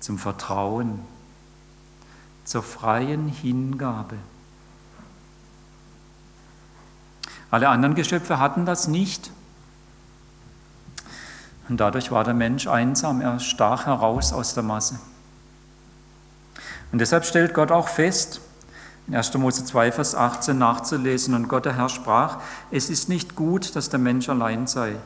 zum 0.00 0.18
Vertrauen, 0.18 1.00
zur 2.44 2.62
freien 2.62 3.28
Hingabe. 3.28 4.16
Alle 7.50 7.68
anderen 7.68 7.94
Geschöpfe 7.94 8.38
hatten 8.38 8.66
das 8.66 8.88
nicht. 8.88 9.30
Und 11.68 11.78
dadurch 11.78 12.10
war 12.10 12.22
der 12.22 12.34
Mensch 12.34 12.66
einsam, 12.66 13.20
er 13.20 13.40
stach 13.40 13.86
heraus 13.86 14.32
aus 14.32 14.54
der 14.54 14.62
Masse. 14.62 14.98
Und 16.92 17.00
deshalb 17.00 17.24
stellt 17.24 17.54
Gott 17.54 17.72
auch 17.72 17.88
fest, 17.88 18.40
in 19.06 19.14
1. 19.14 19.34
Mose 19.34 19.64
2, 19.64 19.92
Vers 19.92 20.14
18 20.14 20.58
nachzulesen, 20.58 21.34
und 21.34 21.48
Gott 21.48 21.64
der 21.64 21.76
Herr 21.76 21.88
sprach, 21.88 22.38
es 22.70 22.90
ist 22.90 23.08
nicht 23.08 23.36
gut, 23.36 23.76
dass 23.76 23.88
der 23.88 24.00
Mensch 24.00 24.28
allein 24.28 24.66
sei. 24.66 24.96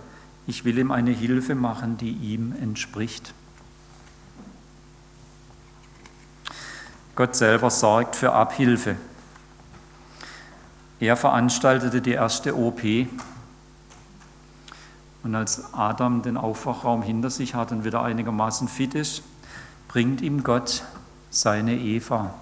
Ich 0.46 0.64
will 0.64 0.78
ihm 0.78 0.90
eine 0.90 1.10
Hilfe 1.10 1.54
machen, 1.54 1.96
die 1.98 2.12
ihm 2.12 2.54
entspricht. 2.60 3.34
Gott 7.14 7.36
selber 7.36 7.70
sorgt 7.70 8.16
für 8.16 8.32
Abhilfe. 8.32 8.96
Er 11.00 11.16
veranstaltete 11.16 12.00
die 12.00 12.12
erste 12.12 12.56
OP. 12.56 12.80
Und 15.22 15.34
als 15.34 15.74
Adam 15.74 16.22
den 16.22 16.38
Aufwachraum 16.38 17.02
hinter 17.02 17.28
sich 17.28 17.54
hat 17.54 17.72
und 17.72 17.84
wieder 17.84 18.02
einigermaßen 18.02 18.68
fit 18.68 18.94
ist, 18.94 19.22
bringt 19.88 20.22
ihm 20.22 20.42
Gott 20.42 20.84
seine 21.30 21.76
Eva. 21.76 22.32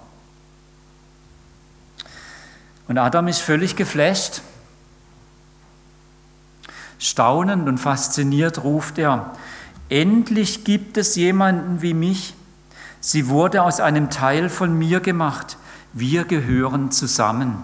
Und 2.89 2.97
Adam 2.97 3.27
ist 3.27 3.39
völlig 3.39 3.75
geflasht. 3.75 4.41
Staunend 6.97 7.69
und 7.69 7.77
fasziniert 7.77 8.63
ruft 8.63 8.97
er, 8.97 9.31
endlich 9.89 10.63
gibt 10.65 10.97
es 10.97 11.15
jemanden 11.15 11.83
wie 11.83 11.93
mich. 11.93 12.33
Sie 12.99 13.29
wurde 13.29 13.61
aus 13.61 13.79
einem 13.79 14.09
Teil 14.09 14.49
von 14.49 14.77
mir 14.77 14.99
gemacht. 15.01 15.57
Wir 15.93 16.25
gehören 16.25 16.91
zusammen. 16.91 17.63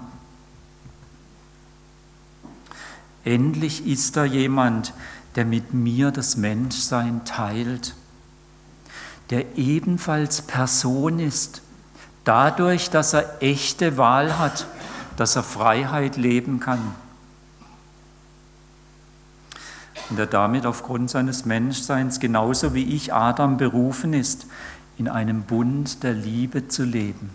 Endlich 3.24 3.86
ist 3.88 4.16
da 4.16 4.26
jemand, 4.26 4.94
der 5.36 5.46
mit 5.46 5.74
mir 5.74 6.12
das 6.12 6.38
Menschsein 6.38 7.26
teilt, 7.26 7.96
der 9.32 9.58
ebenfalls 9.58 10.44
Person 10.44 11.18
ist, 11.18 11.64
dadurch, 12.26 12.92
dass 12.92 13.14
er 13.14 13.42
echte 13.42 13.98
Wahl 13.98 14.38
hat, 14.38 14.68
dass 15.18 15.36
er 15.36 15.44
Freiheit 15.44 16.18
leben 16.18 16.60
kann. 16.60 16.94
Und 20.10 20.20
er 20.20 20.28
damit 20.28 20.66
aufgrund 20.66 21.10
seines 21.10 21.46
Menschseins 21.46 22.20
genauso 22.20 22.74
wie 22.74 22.84
ich 22.96 23.14
Adam 23.14 23.58
berufen 23.58 24.14
ist, 24.14 24.46
in 24.98 25.08
einem 25.08 25.44
Bund 25.44 26.04
der 26.04 26.14
Liebe 26.14 26.68
zu 26.68 26.84
leben, 26.84 27.32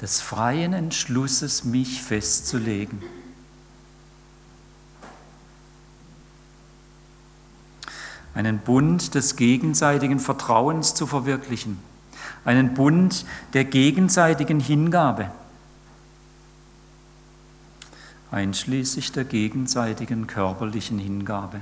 des 0.00 0.20
freien 0.20 0.72
Entschlusses, 0.72 1.64
mich 1.64 2.02
festzulegen. 2.02 3.02
einen 8.34 8.58
Bund 8.58 9.14
des 9.14 9.36
gegenseitigen 9.36 10.18
Vertrauens 10.18 10.94
zu 10.94 11.06
verwirklichen, 11.06 11.78
einen 12.44 12.74
Bund 12.74 13.26
der 13.52 13.64
gegenseitigen 13.64 14.60
Hingabe, 14.60 15.30
einschließlich 18.32 19.12
der 19.12 19.24
gegenseitigen 19.24 20.26
körperlichen 20.26 20.98
Hingabe. 20.98 21.60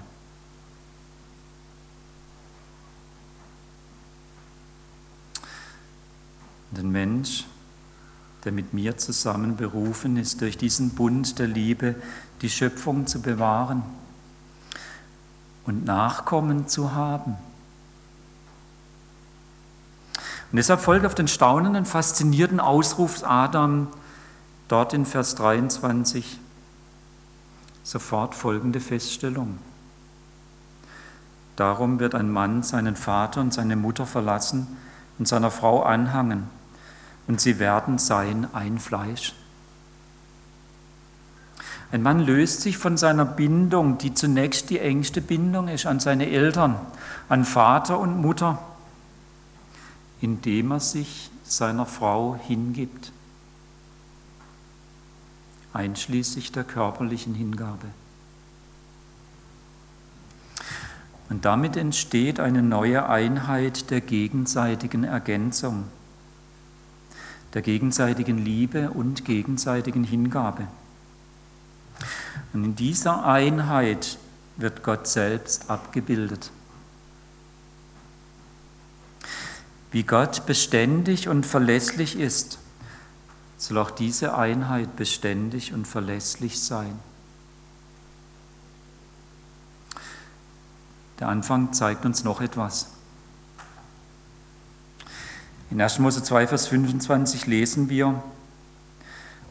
Den 6.71 6.91
Mensch, 6.93 7.45
der 8.45 8.53
mit 8.53 8.73
mir 8.73 8.97
zusammen 8.97 9.57
berufen 9.57 10.17
ist, 10.17 10.41
durch 10.41 10.57
diesen 10.57 10.91
Bund 10.91 11.41
der 11.41 11.49
Liebe 11.49 11.97
die 12.41 12.49
Schöpfung 12.49 13.09
zu 13.09 13.21
bewahren 13.21 13.83
und 15.67 15.85
Nachkommen 15.85 16.69
zu 16.69 16.95
haben. 16.95 17.35
Und 20.52 20.56
deshalb 20.56 20.80
folgt 20.80 21.04
auf 21.04 21.17
den 21.17 21.26
staunenden, 21.26 21.85
faszinierten 21.85 22.61
Ausruf 22.61 23.25
Adam 23.25 23.89
dort 24.69 24.95
in 24.95 25.04
Vers 25.04 25.35
23 25.35 26.39
sofort 27.91 28.37
folgende 28.37 28.79
Feststellung. 28.79 29.59
Darum 31.57 31.99
wird 31.99 32.15
ein 32.15 32.31
Mann 32.31 32.63
seinen 32.63 32.95
Vater 32.95 33.41
und 33.41 33.53
seine 33.53 33.75
Mutter 33.75 34.07
verlassen 34.07 34.69
und 35.19 35.26
seiner 35.26 35.50
Frau 35.50 35.83
anhangen, 35.83 36.49
und 37.26 37.41
sie 37.41 37.59
werden 37.59 37.99
sein 37.99 38.47
ein 38.53 38.79
Fleisch. 38.79 39.35
Ein 41.91 42.03
Mann 42.03 42.21
löst 42.21 42.61
sich 42.61 42.79
von 42.79 42.97
seiner 42.97 43.25
Bindung, 43.25 43.99
die 43.99 44.15
zunächst 44.15 44.71
die 44.71 44.79
engste 44.79 45.21
Bindung 45.21 45.67
ist, 45.67 45.87
an 45.87 45.99
seine 45.99 46.31
Eltern, 46.31 46.76
an 47.29 47.45
Vater 47.45 47.99
und 47.99 48.21
Mutter, 48.21 48.61
indem 50.21 50.71
er 50.71 50.81
sich 50.81 51.31
seiner 51.43 51.87
Frau 51.87 52.39
hingibt, 52.41 53.13
einschließlich 55.73 56.52
der 56.52 56.65
körperlichen 56.65 57.35
Hingabe. 57.35 57.87
Und 61.28 61.45
damit 61.45 61.76
entsteht 61.76 62.41
eine 62.41 62.63
neue 62.63 63.09
Einheit 63.09 63.91
der 63.91 64.00
gegenseitigen 64.00 65.04
Ergänzung, 65.04 65.85
der 67.54 67.63
gegenseitigen 67.63 68.37
Liebe 68.37 68.91
und 68.91 69.25
gegenseitigen 69.25 70.02
Hingabe. 70.02 70.67
Und 72.52 72.65
in 72.65 72.76
dieser 72.76 73.25
Einheit 73.25 74.19
wird 74.56 74.83
Gott 74.83 75.06
selbst 75.06 75.71
abgebildet. 75.71 76.50
Wie 79.93 80.02
Gott 80.02 80.47
beständig 80.47 81.28
und 81.28 81.47
verlässlich 81.47 82.19
ist, 82.19 82.59
soll 83.60 83.76
auch 83.76 83.90
diese 83.90 84.36
Einheit 84.36 84.96
beständig 84.96 85.75
und 85.75 85.86
verlässlich 85.86 86.60
sein. 86.60 86.99
Der 91.18 91.28
Anfang 91.28 91.75
zeigt 91.75 92.06
uns 92.06 92.25
noch 92.25 92.40
etwas. 92.40 92.88
In 95.70 95.78
1. 95.78 95.99
Mose 95.99 96.23
2, 96.23 96.46
Vers 96.46 96.68
25 96.68 97.46
lesen 97.46 97.90
wir, 97.90 98.23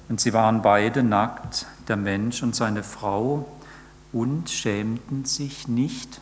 und 0.10 0.20
sie 0.20 0.34
waren 0.34 0.64
beide 0.64 1.04
nackt, 1.04 1.68
der 1.88 1.96
Mensch 1.96 2.42
und 2.42 2.56
seine 2.56 2.82
Frau, 2.82 3.48
und 4.12 4.50
schämten 4.50 5.26
sich 5.26 5.68
nicht. 5.68 6.20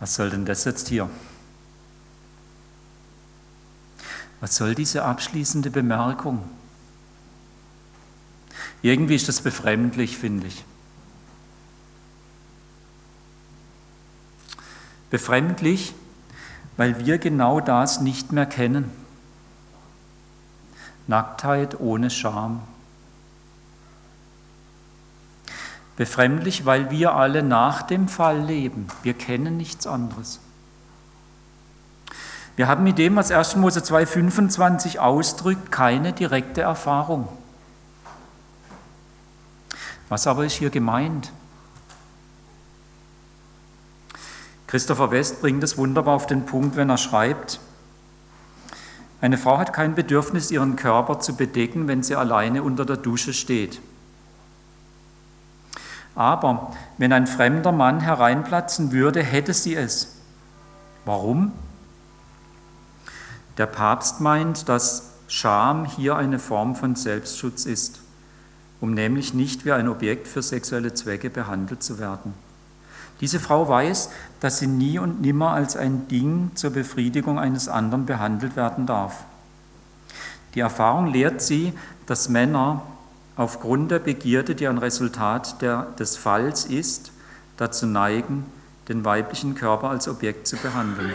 Was 0.00 0.14
soll 0.14 0.30
denn 0.30 0.46
das 0.46 0.64
jetzt 0.64 0.88
hier? 0.88 1.10
Was 4.44 4.56
soll 4.56 4.74
diese 4.74 5.06
abschließende 5.06 5.70
Bemerkung? 5.70 6.46
Irgendwie 8.82 9.14
ist 9.14 9.26
das 9.26 9.40
befremdlich, 9.40 10.18
finde 10.18 10.48
ich. 10.48 10.66
Befremdlich, 15.08 15.94
weil 16.76 17.06
wir 17.06 17.16
genau 17.16 17.58
das 17.60 18.02
nicht 18.02 18.32
mehr 18.32 18.44
kennen. 18.44 18.92
Nacktheit 21.06 21.80
ohne 21.80 22.10
Scham. 22.10 22.60
Befremdlich, 25.96 26.66
weil 26.66 26.90
wir 26.90 27.14
alle 27.14 27.42
nach 27.42 27.80
dem 27.80 28.08
Fall 28.08 28.42
leben. 28.42 28.88
Wir 29.02 29.14
kennen 29.14 29.56
nichts 29.56 29.86
anderes. 29.86 30.38
Wir 32.56 32.68
haben 32.68 32.84
mit 32.84 32.98
dem, 32.98 33.16
was 33.16 33.30
1. 33.30 33.56
Mose 33.56 33.80
2,25 33.80 34.98
ausdrückt, 34.98 35.72
keine 35.72 36.12
direkte 36.12 36.60
Erfahrung. 36.60 37.28
Was 40.08 40.26
aber 40.26 40.44
ist 40.44 40.54
hier 40.54 40.70
gemeint? 40.70 41.32
Christopher 44.66 45.10
West 45.10 45.40
bringt 45.40 45.62
es 45.64 45.76
wunderbar 45.76 46.14
auf 46.14 46.26
den 46.26 46.46
Punkt, 46.46 46.76
wenn 46.76 46.90
er 46.90 46.98
schreibt, 46.98 47.60
eine 49.24 49.38
Frau 49.38 49.56
hat 49.56 49.72
kein 49.72 49.94
Bedürfnis, 49.94 50.50
ihren 50.50 50.76
Körper 50.76 51.18
zu 51.18 51.34
bedecken, 51.34 51.88
wenn 51.88 52.02
sie 52.02 52.14
alleine 52.14 52.62
unter 52.62 52.84
der 52.84 52.98
Dusche 52.98 53.32
steht. 53.32 53.80
Aber 56.14 56.74
wenn 56.98 57.10
ein 57.10 57.26
fremder 57.26 57.72
Mann 57.72 58.00
hereinplatzen 58.00 58.92
würde, 58.92 59.22
hätte 59.22 59.54
sie 59.54 59.76
es. 59.76 60.16
Warum? 61.06 61.52
Der 63.58 63.66
Papst 63.66 64.20
meint, 64.20 64.68
dass 64.68 65.10
Scham 65.28 65.84
hier 65.84 66.16
eine 66.16 66.38
Form 66.38 66.76
von 66.76 66.96
Selbstschutz 66.96 67.66
ist, 67.66 68.00
um 68.80 68.92
nämlich 68.92 69.34
nicht 69.34 69.64
wie 69.64 69.72
ein 69.72 69.88
Objekt 69.88 70.28
für 70.28 70.42
sexuelle 70.42 70.94
Zwecke 70.94 71.30
behandelt 71.30 71.82
zu 71.82 71.98
werden. 71.98 72.34
Diese 73.20 73.40
Frau 73.40 73.68
weiß, 73.68 74.10
dass 74.40 74.58
sie 74.58 74.66
nie 74.66 74.98
und 74.98 75.20
nimmer 75.20 75.52
als 75.52 75.76
ein 75.76 76.08
Ding 76.08 76.50
zur 76.54 76.70
Befriedigung 76.70 77.38
eines 77.38 77.68
anderen 77.68 78.06
behandelt 78.06 78.56
werden 78.56 78.86
darf. 78.86 79.24
Die 80.54 80.60
Erfahrung 80.60 81.06
lehrt 81.06 81.40
sie, 81.40 81.72
dass 82.06 82.28
Männer 82.28 82.82
aufgrund 83.36 83.90
der 83.90 83.98
Begierde, 83.98 84.54
die 84.54 84.68
ein 84.68 84.78
Resultat 84.78 85.62
der, 85.62 85.86
des 85.98 86.16
Falls 86.16 86.64
ist, 86.64 87.12
dazu 87.56 87.86
neigen, 87.86 88.46
den 88.88 89.04
weiblichen 89.04 89.54
Körper 89.54 89.90
als 89.90 90.08
Objekt 90.08 90.46
zu 90.46 90.56
behandeln. 90.56 91.14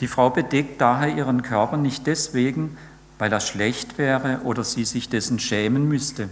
Die 0.00 0.08
Frau 0.08 0.30
bedeckt 0.30 0.80
daher 0.80 1.14
ihren 1.14 1.42
Körper 1.42 1.76
nicht 1.76 2.06
deswegen, 2.06 2.76
weil 3.18 3.32
er 3.32 3.40
schlecht 3.40 3.96
wäre 3.98 4.40
oder 4.44 4.62
sie 4.62 4.84
sich 4.84 5.08
dessen 5.08 5.38
schämen 5.38 5.88
müsste. 5.88 6.28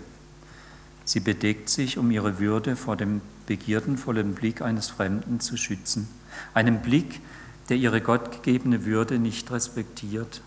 Sie 1.05 1.21
bedeckt 1.21 1.69
sich, 1.69 1.99
um 1.99 2.11
ihre 2.11 2.39
Würde 2.39 2.77
vor 2.77 2.97
dem 2.97 3.21
begierdenvollen 3.47 4.35
Blick 4.35 4.63
eines 4.63 4.89
Fremden 4.89 5.41
zu 5.41 5.57
schützen. 5.57 6.09
Einem 6.55 6.81
Blick, 6.81 7.21
der 7.69 7.77
ihre 7.77 8.01
gottgegebene 8.01 8.85
Würde 8.85 9.19
nicht 9.19 9.51
respektiert. 9.51 10.43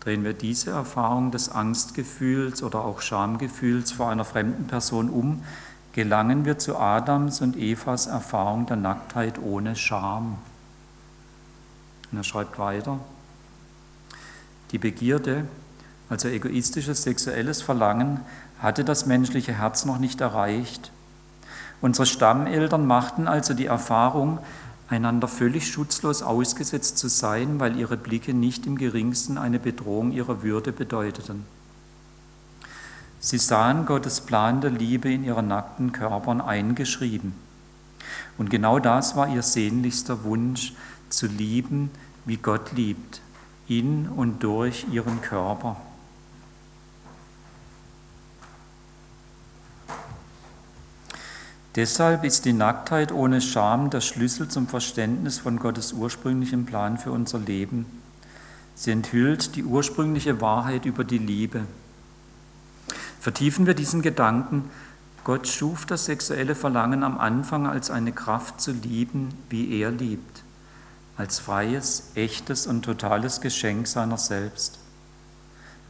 Drehen 0.00 0.24
wir 0.24 0.32
diese 0.32 0.70
Erfahrung 0.70 1.30
des 1.32 1.48
Angstgefühls 1.48 2.62
oder 2.62 2.84
auch 2.84 3.00
Schamgefühls 3.00 3.92
vor 3.92 4.10
einer 4.10 4.24
fremden 4.24 4.66
Person 4.66 5.10
um, 5.10 5.42
gelangen 5.92 6.44
wir 6.44 6.58
zu 6.58 6.76
Adams 6.76 7.40
und 7.40 7.56
Evas 7.56 8.06
Erfahrung 8.06 8.66
der 8.66 8.76
Nacktheit 8.76 9.40
ohne 9.40 9.74
Scham. 9.74 10.38
Und 12.10 12.18
er 12.18 12.24
schreibt 12.24 12.58
weiter, 12.58 12.98
die 14.72 14.78
Begierde, 14.78 15.44
also 16.08 16.28
egoistisches 16.28 17.02
sexuelles 17.02 17.62
Verlangen, 17.62 18.20
hatte 18.60 18.84
das 18.84 19.06
menschliche 19.06 19.52
Herz 19.52 19.84
noch 19.84 19.98
nicht 19.98 20.20
erreicht. 20.20 20.90
Unsere 21.80 22.06
Stammeltern 22.06 22.86
machten 22.86 23.28
also 23.28 23.54
die 23.54 23.66
Erfahrung, 23.66 24.38
einander 24.88 25.28
völlig 25.28 25.70
schutzlos 25.70 26.22
ausgesetzt 26.22 26.98
zu 26.98 27.08
sein, 27.08 27.60
weil 27.60 27.76
ihre 27.76 27.96
Blicke 27.96 28.34
nicht 28.34 28.66
im 28.66 28.76
geringsten 28.76 29.38
eine 29.38 29.58
Bedrohung 29.58 30.12
ihrer 30.12 30.42
Würde 30.42 30.72
bedeuteten. 30.72 31.44
Sie 33.20 33.38
sahen 33.38 33.84
Gottes 33.84 34.20
Plan 34.20 34.60
der 34.60 34.70
Liebe 34.70 35.12
in 35.12 35.24
ihren 35.24 35.48
nackten 35.48 35.92
Körpern 35.92 36.40
eingeschrieben. 36.40 37.34
Und 38.38 38.48
genau 38.48 38.78
das 38.78 39.16
war 39.16 39.28
ihr 39.28 39.42
sehnlichster 39.42 40.24
Wunsch, 40.24 40.72
zu 41.10 41.26
lieben, 41.26 41.90
wie 42.24 42.36
Gott 42.36 42.72
liebt, 42.72 43.20
in 43.68 44.08
und 44.08 44.42
durch 44.42 44.86
ihren 44.90 45.20
Körper. 45.20 45.76
Deshalb 51.74 52.24
ist 52.24 52.44
die 52.44 52.52
Nacktheit 52.52 53.12
ohne 53.12 53.40
Scham 53.40 53.90
der 53.90 54.00
Schlüssel 54.00 54.48
zum 54.48 54.66
Verständnis 54.66 55.38
von 55.38 55.58
Gottes 55.58 55.92
ursprünglichem 55.92 56.66
Plan 56.66 56.98
für 56.98 57.12
unser 57.12 57.38
Leben. 57.38 57.86
Sie 58.74 58.90
enthüllt 58.90 59.54
die 59.54 59.64
ursprüngliche 59.64 60.40
Wahrheit 60.40 60.86
über 60.86 61.04
die 61.04 61.18
Liebe. 61.18 61.64
Vertiefen 63.20 63.66
wir 63.66 63.74
diesen 63.74 64.02
Gedanken, 64.02 64.70
Gott 65.24 65.46
schuf 65.46 65.84
das 65.84 66.06
sexuelle 66.06 66.54
Verlangen 66.54 67.02
am 67.02 67.18
Anfang 67.18 67.66
als 67.66 67.90
eine 67.90 68.12
Kraft 68.12 68.60
zu 68.60 68.72
lieben, 68.72 69.28
wie 69.50 69.80
er 69.80 69.90
liebt 69.90 70.42
als 71.18 71.40
freies, 71.40 72.12
echtes 72.14 72.66
und 72.68 72.82
totales 72.82 73.40
Geschenk 73.40 73.88
seiner 73.88 74.16
selbst. 74.16 74.78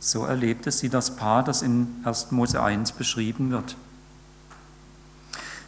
So 0.00 0.24
erlebte 0.24 0.72
sie 0.72 0.88
das 0.88 1.16
Paar, 1.16 1.44
das 1.44 1.60
in 1.60 1.88
1. 2.04 2.30
Mose 2.30 2.62
1 2.62 2.92
beschrieben 2.92 3.50
wird. 3.50 3.76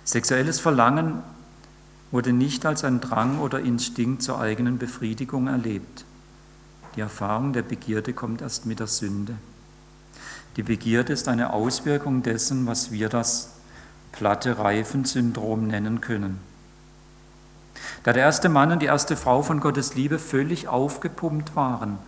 Sexuelles 0.05 0.59
Verlangen 0.59 1.23
wurde 2.11 2.33
nicht 2.33 2.65
als 2.65 2.85
ein 2.85 3.01
Drang 3.01 3.39
oder 3.39 3.61
Instinkt 3.61 4.23
zur 4.23 4.41
eigenen 4.41 4.79
Befriedigung 4.79 5.47
erlebt. 5.47 6.05
Die 6.97 7.01
Erfahrung 7.01 7.53
der 7.53 7.63
Begierde 7.63 8.15
kommt 8.15 8.41
erst 8.41 8.67
mit 8.67 8.81
der 8.81 8.87
Sünde. 8.87 9.37
Die 10.57 10.63
Begierde 10.63 11.13
ist 11.13 11.29
eine 11.29 11.53
Auswirkung 11.53 12.23
dessen, 12.23 12.67
was 12.67 12.91
wir 12.91 13.09
das 13.09 13.51
platte 14.11 14.59
Reifensyndrom 14.59 15.69
nennen 15.69 16.01
können. 16.01 16.50
Da 18.03 18.13
der 18.13 18.23
erste 18.23 18.49
Mann 18.49 18.73
und 18.73 18.81
die 18.81 18.87
erste 18.87 19.17
Frau 19.17 19.43
von 19.43 19.61
Gottes 19.61 19.95
Liebe 19.95 20.19
völlig 20.19 20.69
aufgepumpt 20.69 21.55
waren, 21.55 21.99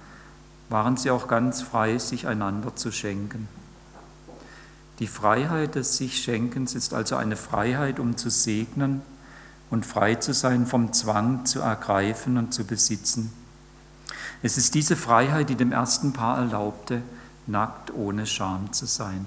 waren 0.70 0.96
sie 0.96 1.10
auch 1.10 1.28
ganz 1.28 1.60
frei, 1.60 1.98
sich 1.98 2.26
einander 2.26 2.74
zu 2.74 2.90
schenken. 2.90 3.48
Die 4.98 5.06
Freiheit 5.06 5.74
des 5.74 5.96
Sich-Schenkens 5.96 6.74
ist 6.74 6.94
also 6.94 7.16
eine 7.16 7.36
Freiheit, 7.36 7.98
um 7.98 8.16
zu 8.16 8.30
segnen 8.30 9.02
und 9.70 9.84
frei 9.84 10.14
zu 10.14 10.32
sein 10.32 10.66
vom 10.66 10.92
Zwang 10.92 11.44
zu 11.44 11.60
ergreifen 11.60 12.38
und 12.38 12.54
zu 12.54 12.64
besitzen. 12.64 13.32
Es 14.42 14.56
ist 14.56 14.74
diese 14.74 14.96
Freiheit, 14.96 15.50
die 15.50 15.56
dem 15.56 15.72
ersten 15.72 16.12
Paar 16.12 16.38
erlaubte, 16.38 17.02
nackt 17.46 17.92
ohne 17.92 18.26
Scham 18.26 18.72
zu 18.72 18.86
sein. 18.86 19.26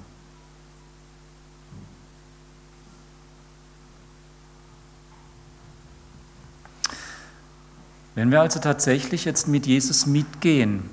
Wenn 8.15 8.31
wir 8.31 8.39
also 8.39 8.59
tatsächlich 8.59 9.25
jetzt 9.25 9.49
mit 9.49 9.67
Jesus 9.67 10.05
mitgehen 10.05 10.89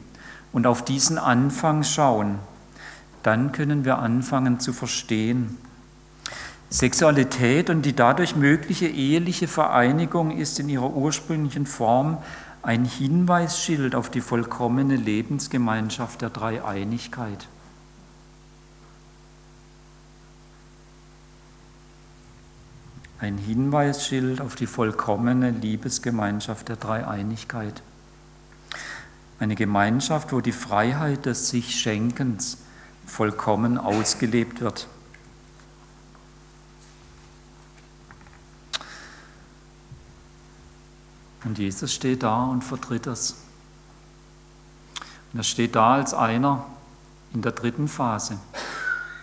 und 0.53 0.67
auf 0.67 0.85
diesen 0.85 1.19
Anfang 1.19 1.85
schauen, 1.85 2.41
dann 3.23 3.53
können 3.53 3.85
wir 3.85 3.99
anfangen 3.99 4.59
zu 4.59 4.73
verstehen. 4.73 5.57
Sexualität 6.69 7.71
und 7.71 7.83
die 7.83 7.95
dadurch 7.95 8.35
mögliche 8.35 8.89
eheliche 8.89 9.47
Vereinigung 9.47 10.37
ist 10.37 10.59
in 10.59 10.69
ihrer 10.69 10.91
ursprünglichen 10.91 11.67
Form 11.67 12.19
ein 12.63 12.85
Hinweisschild 12.85 13.95
auf 13.95 14.11
die 14.11 14.21
vollkommene 14.21 14.97
Lebensgemeinschaft 14.97 16.23
der 16.23 16.31
Dreieinigkeit. 16.31 17.47
Ein 23.23 23.39
Hinweisschild 23.39 24.41
auf 24.41 24.57
die 24.57 24.67
vollkommene 24.67 25.53
Liebesgemeinschaft 25.53 26.69
der 26.69 26.75
Dreieinigkeit. 26.75 27.81
Eine 29.39 29.55
Gemeinschaft, 29.55 30.33
wo 30.33 30.41
die 30.41 30.51
Freiheit 30.51 31.25
des 31.25 31.49
sich 31.49 31.81
Schenkens 31.81 32.59
vollkommen 33.07 33.79
ausgelebt 33.79 34.61
wird. 34.61 34.89
Und 41.45 41.59
Jesus 41.59 41.95
steht 41.95 42.25
da 42.25 42.47
und 42.47 42.65
vertritt 42.65 43.07
es. 43.07 43.37
Und 45.33 45.39
er 45.39 45.45
steht 45.45 45.77
da 45.77 45.95
als 45.95 46.13
einer 46.13 46.67
in 47.33 47.43
der 47.43 47.53
dritten 47.53 47.87
Phase. 47.87 48.41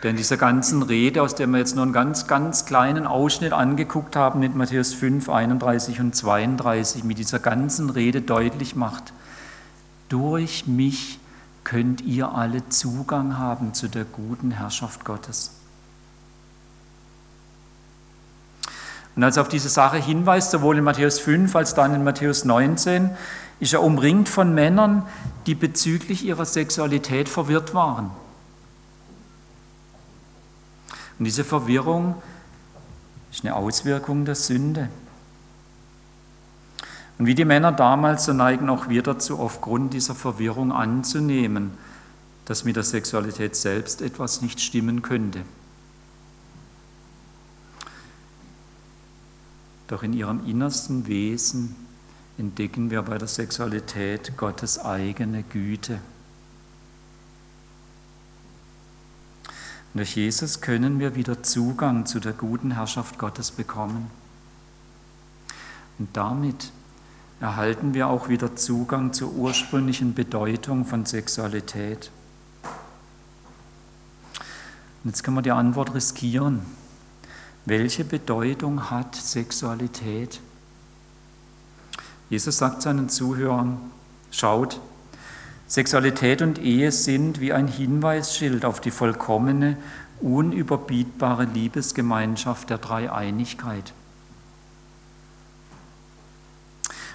Denn 0.03 0.15
dieser 0.15 0.37
ganzen 0.37 0.81
Rede, 0.81 1.21
aus 1.21 1.35
der 1.35 1.47
wir 1.47 1.57
jetzt 1.57 1.75
nur 1.75 1.83
einen 1.83 1.91
ganz, 1.91 2.25
ganz 2.27 2.65
kleinen 2.65 3.05
Ausschnitt 3.05 3.51
angeguckt 3.51 4.15
haben, 4.15 4.39
mit 4.39 4.55
Matthäus 4.55 4.93
5, 4.93 5.27
31 5.27 5.99
und 5.99 6.15
32, 6.15 7.03
mit 7.03 7.17
dieser 7.17 7.39
ganzen 7.39 7.89
Rede 7.89 8.21
deutlich 8.21 8.77
macht, 8.77 9.11
durch 10.07 10.67
mich 10.67 11.19
könnt 11.65 12.01
ihr 12.01 12.33
alle 12.33 12.67
Zugang 12.69 13.37
haben 13.37 13.73
zu 13.73 13.89
der 13.89 14.05
guten 14.05 14.51
Herrschaft 14.51 15.03
Gottes. 15.03 15.51
Und 19.17 19.23
als 19.25 19.35
er 19.35 19.41
auf 19.41 19.49
diese 19.49 19.67
Sache 19.67 19.97
hinweist, 19.97 20.51
sowohl 20.51 20.77
in 20.77 20.83
Matthäus 20.85 21.19
5 21.19 21.53
als 21.57 21.73
dann 21.73 21.93
in 21.93 22.05
Matthäus 22.05 22.45
19, 22.45 23.09
ist 23.59 23.73
er 23.73 23.83
umringt 23.83 24.29
von 24.29 24.53
Männern, 24.55 25.05
die 25.45 25.55
bezüglich 25.55 26.23
ihrer 26.23 26.45
Sexualität 26.45 27.27
verwirrt 27.27 27.73
waren. 27.73 28.11
Und 31.19 31.25
diese 31.25 31.43
Verwirrung 31.43 32.15
ist 33.31 33.43
eine 33.43 33.55
Auswirkung 33.55 34.25
der 34.25 34.35
Sünde. 34.35 34.89
Und 37.17 37.25
wie 37.25 37.35
die 37.35 37.43
Männer 37.43 37.73
damals, 37.73 38.25
so 38.25 38.33
neigen 38.33 38.69
auch 38.69 38.87
wir 38.87 39.03
dazu, 39.03 39.37
aufgrund 39.37 39.93
dieser 39.93 40.15
Verwirrung 40.15 40.71
anzunehmen, 40.71 41.71
dass 42.45 42.63
mit 42.63 42.77
der 42.77 42.83
Sexualität 42.83 43.57
selbst 43.57 44.01
etwas 44.01 44.41
nicht 44.41 44.61
stimmen 44.61 45.01
könnte. 45.01 45.41
Doch 49.89 50.01
in 50.03 50.13
ihrem 50.13 50.45
innersten 50.47 51.07
Wesen 51.07 51.75
entdecken 52.37 52.89
wir 52.89 53.01
bei 53.01 53.17
der 53.17 53.27
Sexualität 53.27 54.37
Gottes 54.37 54.79
eigene 54.79 55.43
Güte. 55.43 55.99
Durch 59.93 60.15
Jesus 60.15 60.61
können 60.61 60.99
wir 60.99 61.15
wieder 61.15 61.41
Zugang 61.41 62.05
zu 62.05 62.19
der 62.19 62.33
guten 62.33 62.71
Herrschaft 62.71 63.17
Gottes 63.17 63.51
bekommen. 63.51 64.11
Und 65.97 66.15
damit 66.15 66.71
erhalten 67.39 67.93
wir 67.93 68.07
auch 68.07 68.29
wieder 68.29 68.55
Zugang 68.55 69.13
zur 69.13 69.33
ursprünglichen 69.33 70.13
Bedeutung 70.13 70.85
von 70.85 71.05
Sexualität. 71.05 72.11
Und 75.03 75.11
jetzt 75.11 75.23
können 75.23 75.37
wir 75.37 75.41
die 75.41 75.51
Antwort 75.51 75.93
riskieren. 75.93 76.61
welche 77.65 78.03
Bedeutung 78.03 78.89
hat 78.89 79.15
Sexualität? 79.15 80.39
Jesus 82.29 82.57
sagt 82.57 82.81
seinen 82.81 83.09
Zuhörern, 83.09 83.77
schaut, 84.31 84.79
Sexualität 85.69 86.41
und 86.41 86.57
Ehe 86.57 86.91
sind 86.91 87.39
wie 87.39 87.53
ein 87.53 87.67
Hinweisschild 87.67 88.65
auf 88.65 88.81
die 88.81 88.89
vollkommene, 88.89 89.77
unüberbietbare 90.19 91.45
Liebesgemeinschaft 91.45 92.71
der 92.71 92.79
Dreieinigkeit. 92.79 93.93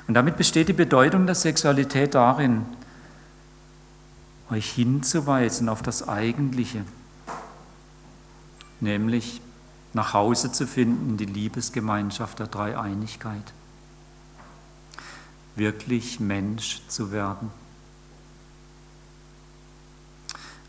Und 0.07 0.15
damit 0.15 0.37
besteht 0.37 0.69
die 0.69 0.73
Bedeutung 0.73 1.27
der 1.27 1.35
Sexualität 1.35 2.15
darin, 2.15 2.65
euch 4.51 4.71
hinzuweisen 4.71 5.69
auf 5.69 5.83
das 5.83 6.09
Eigentliche, 6.09 6.85
nämlich 8.79 9.41
nach 9.95 10.13
Hause 10.13 10.53
zu 10.53 10.69
finden, 10.69 11.17
die 11.17 11.25
Liebesgemeinschaft 11.25 12.39
der 12.39 12.47
Dreieinigkeit, 12.47 13.53
wirklich 15.57 16.21
Mensch 16.21 16.83
zu 16.87 17.11
werden. 17.11 17.64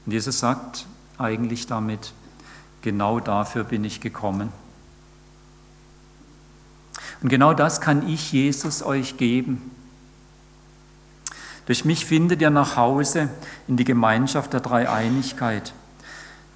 Und 0.05 0.11
Jesus 0.11 0.39
sagt 0.39 0.85
eigentlich 1.17 1.67
damit, 1.67 2.13
genau 2.81 3.19
dafür 3.19 3.63
bin 3.63 3.83
ich 3.83 4.01
gekommen. 4.01 4.49
Und 7.21 7.29
genau 7.29 7.53
das 7.53 7.81
kann 7.81 8.07
ich, 8.07 8.31
Jesus, 8.31 8.83
euch 8.83 9.17
geben. 9.17 9.71
Durch 11.65 11.85
mich 11.85 12.05
findet 12.05 12.41
ihr 12.41 12.51
nach 12.51 12.75
Hause 12.75 13.29
in 13.67 13.77
die 13.77 13.85
Gemeinschaft 13.85 14.53
der 14.53 14.59
Dreieinigkeit. 14.59 15.73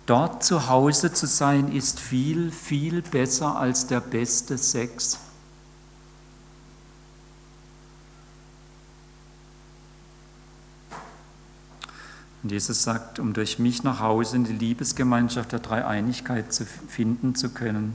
Dort 0.05 0.43
zu 0.43 0.69
Hause 0.69 1.13
zu 1.13 1.25
sein 1.25 1.71
ist 1.71 1.99
viel, 1.99 2.51
viel 2.51 3.01
besser 3.01 3.57
als 3.57 3.87
der 3.87 4.01
beste 4.01 4.57
Sex. 4.57 5.19
Und 12.41 12.51
Jesus 12.51 12.83
sagt, 12.83 13.19
um 13.19 13.33
durch 13.33 13.59
mich 13.59 13.83
nach 13.83 13.99
Hause 13.99 14.37
in 14.37 14.45
die 14.45 14.53
Liebesgemeinschaft 14.53 15.51
der 15.51 15.59
Dreieinigkeit 15.59 16.53
zu 16.53 16.65
finden 16.65 17.35
zu 17.35 17.49
können, 17.49 17.93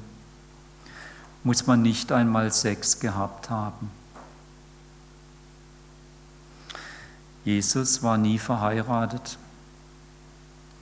muss 1.44 1.66
man 1.66 1.82
nicht 1.82 2.12
einmal 2.12 2.52
Sex 2.52 3.00
gehabt 3.00 3.50
haben. 3.50 3.90
Jesus 7.44 8.02
war 8.02 8.16
nie 8.16 8.38
verheiratet 8.38 9.38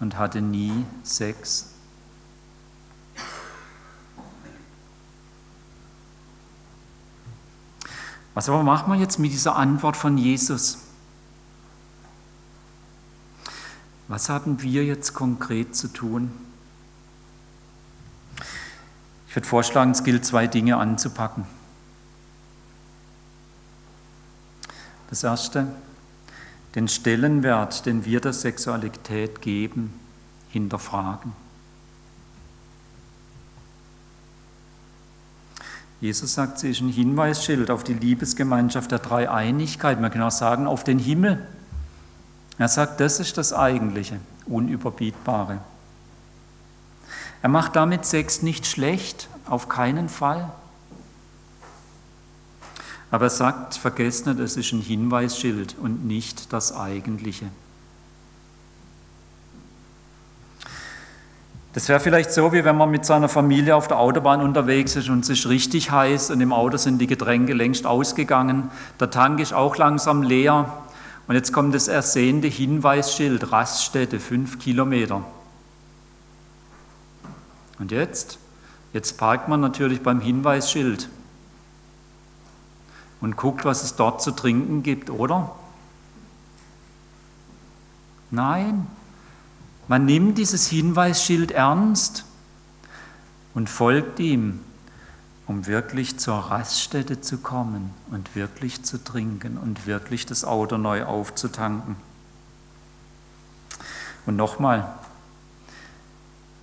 und 0.00 0.16
hatte 0.16 0.40
nie 0.40 0.84
Sex. 1.02 1.68
Was 8.34 8.48
aber 8.48 8.62
machen 8.62 8.92
wir 8.92 8.98
jetzt 8.98 9.18
mit 9.18 9.32
dieser 9.32 9.56
Antwort 9.56 9.96
von 9.96 10.16
Jesus? 10.16 10.78
Was 14.12 14.28
haben 14.28 14.60
wir 14.60 14.84
jetzt 14.84 15.14
konkret 15.14 15.74
zu 15.74 15.88
tun? 15.88 16.30
Ich 19.26 19.34
würde 19.34 19.48
vorschlagen, 19.48 19.92
es 19.92 20.04
gilt 20.04 20.26
zwei 20.26 20.46
Dinge 20.46 20.76
anzupacken. 20.76 21.46
Das 25.08 25.24
erste, 25.24 25.66
den 26.74 26.88
Stellenwert, 26.88 27.86
den 27.86 28.04
wir 28.04 28.20
der 28.20 28.34
Sexualität 28.34 29.40
geben, 29.40 29.98
hinterfragen. 30.50 31.32
Jesus 36.02 36.34
sagt, 36.34 36.58
sie 36.58 36.72
ist 36.72 36.82
ein 36.82 36.90
Hinweisschild 36.90 37.70
auf 37.70 37.82
die 37.82 37.94
Liebesgemeinschaft 37.94 38.90
der 38.90 38.98
Dreieinigkeit. 38.98 39.98
Man 40.02 40.10
kann 40.10 40.20
auch 40.20 40.30
sagen, 40.30 40.66
auf 40.66 40.84
den 40.84 40.98
Himmel. 40.98 41.46
Er 42.58 42.68
sagt, 42.68 43.00
das 43.00 43.18
ist 43.20 43.38
das 43.38 43.52
Eigentliche, 43.52 44.20
Unüberbietbare. 44.46 45.58
Er 47.42 47.48
macht 47.48 47.76
damit 47.76 48.04
Sex 48.04 48.42
nicht 48.42 48.66
schlecht, 48.66 49.28
auf 49.46 49.68
keinen 49.68 50.08
Fall. 50.08 50.50
Aber 53.10 53.26
er 53.26 53.30
sagt, 53.30 53.74
vergesst 53.74 54.26
nicht, 54.26 54.38
es 54.38 54.56
ist 54.56 54.72
ein 54.72 54.80
Hinweisschild 54.80 55.76
und 55.78 56.06
nicht 56.06 56.52
das 56.52 56.74
Eigentliche. 56.74 57.46
Das 61.74 61.88
wäre 61.88 62.00
vielleicht 62.00 62.32
so, 62.32 62.52
wie 62.52 62.64
wenn 62.64 62.76
man 62.76 62.90
mit 62.90 63.06
seiner 63.06 63.30
Familie 63.30 63.74
auf 63.76 63.88
der 63.88 63.98
Autobahn 63.98 64.42
unterwegs 64.42 64.94
ist 64.94 65.08
und 65.08 65.20
es 65.20 65.30
ist 65.30 65.48
richtig 65.48 65.90
heiß 65.90 66.30
und 66.30 66.40
im 66.42 66.52
Auto 66.52 66.76
sind 66.76 66.98
die 66.98 67.06
Getränke 67.06 67.54
längst 67.54 67.86
ausgegangen, 67.86 68.70
der 69.00 69.10
Tank 69.10 69.40
ist 69.40 69.54
auch 69.54 69.76
langsam 69.76 70.22
leer 70.22 70.70
und 71.28 71.34
jetzt 71.34 71.52
kommt 71.52 71.74
das 71.74 71.88
ersehnte 71.88 72.48
Hinweisschild, 72.48 73.52
Raststätte, 73.52 74.18
fünf 74.18 74.58
Kilometer. 74.58 75.24
Und 77.78 77.92
jetzt? 77.92 78.38
Jetzt 78.92 79.16
parkt 79.18 79.48
man 79.48 79.60
natürlich 79.60 80.02
beim 80.02 80.20
Hinweisschild 80.20 81.08
und 83.20 83.36
guckt, 83.36 83.64
was 83.64 83.82
es 83.84 83.96
dort 83.96 84.20
zu 84.20 84.32
trinken 84.32 84.82
gibt, 84.82 85.08
oder? 85.08 85.54
Nein, 88.30 88.86
man 89.88 90.04
nimmt 90.04 90.38
dieses 90.38 90.66
Hinweisschild 90.66 91.52
ernst 91.52 92.24
und 93.54 93.68
folgt 93.68 94.18
ihm, 94.20 94.60
um 95.46 95.66
wirklich 95.66 96.18
zur 96.18 96.36
Raststätte 96.36 97.20
zu 97.20 97.38
kommen 97.38 97.90
und 98.10 98.34
wirklich 98.36 98.82
zu 98.84 99.02
trinken 99.02 99.58
und 99.58 99.86
wirklich 99.86 100.26
das 100.26 100.44
Auto 100.44 100.78
neu 100.78 101.04
aufzutanken. 101.04 101.96
Und 104.24 104.36
nochmal, 104.36 104.94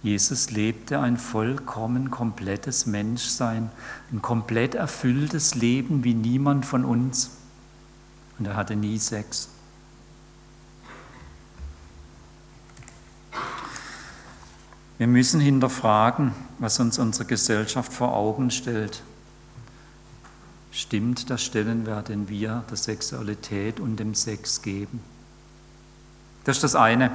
Jesus 0.02 0.50
lebte 0.52 1.00
ein 1.00 1.18
vollkommen 1.18 2.10
komplettes 2.10 2.86
Menschsein, 2.86 3.70
ein 4.13 4.22
komplett 4.22 4.76
erfülltes 4.76 5.56
Leben 5.56 6.06
wie 6.06 6.13
niemand 6.13 6.65
von 6.65 6.86
uns. 6.86 7.32
Und 8.38 8.46
er 8.46 8.56
hatte 8.56 8.78
nie 8.78 8.98
Sex. 8.98 9.50
Wir 14.99 15.07
müssen 15.07 15.39
hinterfragen, 15.39 16.33
was 16.59 16.77
uns 16.81 16.99
unsere 16.99 17.23
Gesellschaft 17.23 17.93
vor 17.93 18.13
Augen 18.13 18.51
stellt. 18.51 19.01
Stimmt 20.73 21.29
der 21.29 21.38
Stellenwert, 21.38 22.09
den 22.09 22.27
wir 22.27 22.65
der 22.69 22.75
Sexualität 22.75 23.79
und 23.79 23.95
dem 23.95 24.13
Sex 24.13 24.62
geben? 24.62 24.99
Das 26.43 26.57
ist 26.57 26.65
das 26.65 26.75
eine. 26.75 27.12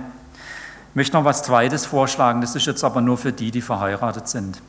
Ich 0.90 0.96
möchte 0.96 1.14
noch 1.14 1.26
was 1.26 1.42
Zweites 1.42 1.84
vorschlagen, 1.84 2.40
das 2.40 2.56
ist 2.56 2.64
jetzt 2.64 2.84
aber 2.84 3.02
nur 3.02 3.18
für 3.18 3.32
die, 3.32 3.50
die 3.50 3.60
verheiratet 3.60 4.28
sind. 4.28 4.62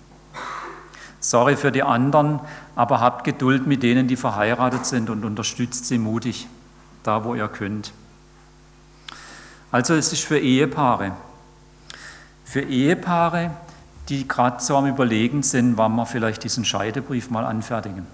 Sorry 1.22 1.56
für 1.56 1.72
die 1.72 1.84
anderen, 1.84 2.42
aber 2.76 3.00
habt 3.00 3.24
Geduld 3.24 3.66
mit 3.66 3.82
denen, 3.82 4.10
die 4.10 4.18
verheiratet 4.18 4.86
sind 4.86 5.10
und 5.10 5.24
unterstützt 5.24 5.86
sie 5.86 6.00
mutig, 6.00 6.50
da 7.04 7.24
wo 7.24 7.34
ihr 7.34 7.48
könnt. 7.48 7.94
Also 9.72 9.94
es 9.94 10.12
ist 10.12 10.26
für 10.26 10.38
Ehepaare. 10.38 11.14
Für 12.46 12.62
Ehepaare, 12.62 13.52
die 14.08 14.28
gerade 14.28 14.64
so 14.64 14.78
am 14.78 14.86
Überlegen 14.86 15.44
sind, 15.44 15.78
wann 15.78 15.96
wir 15.96 16.06
vielleicht 16.06 16.44
diesen 16.44 16.64
Scheidebrief 16.64 17.30
mal 17.30 17.44
anfertigen. 17.44 18.06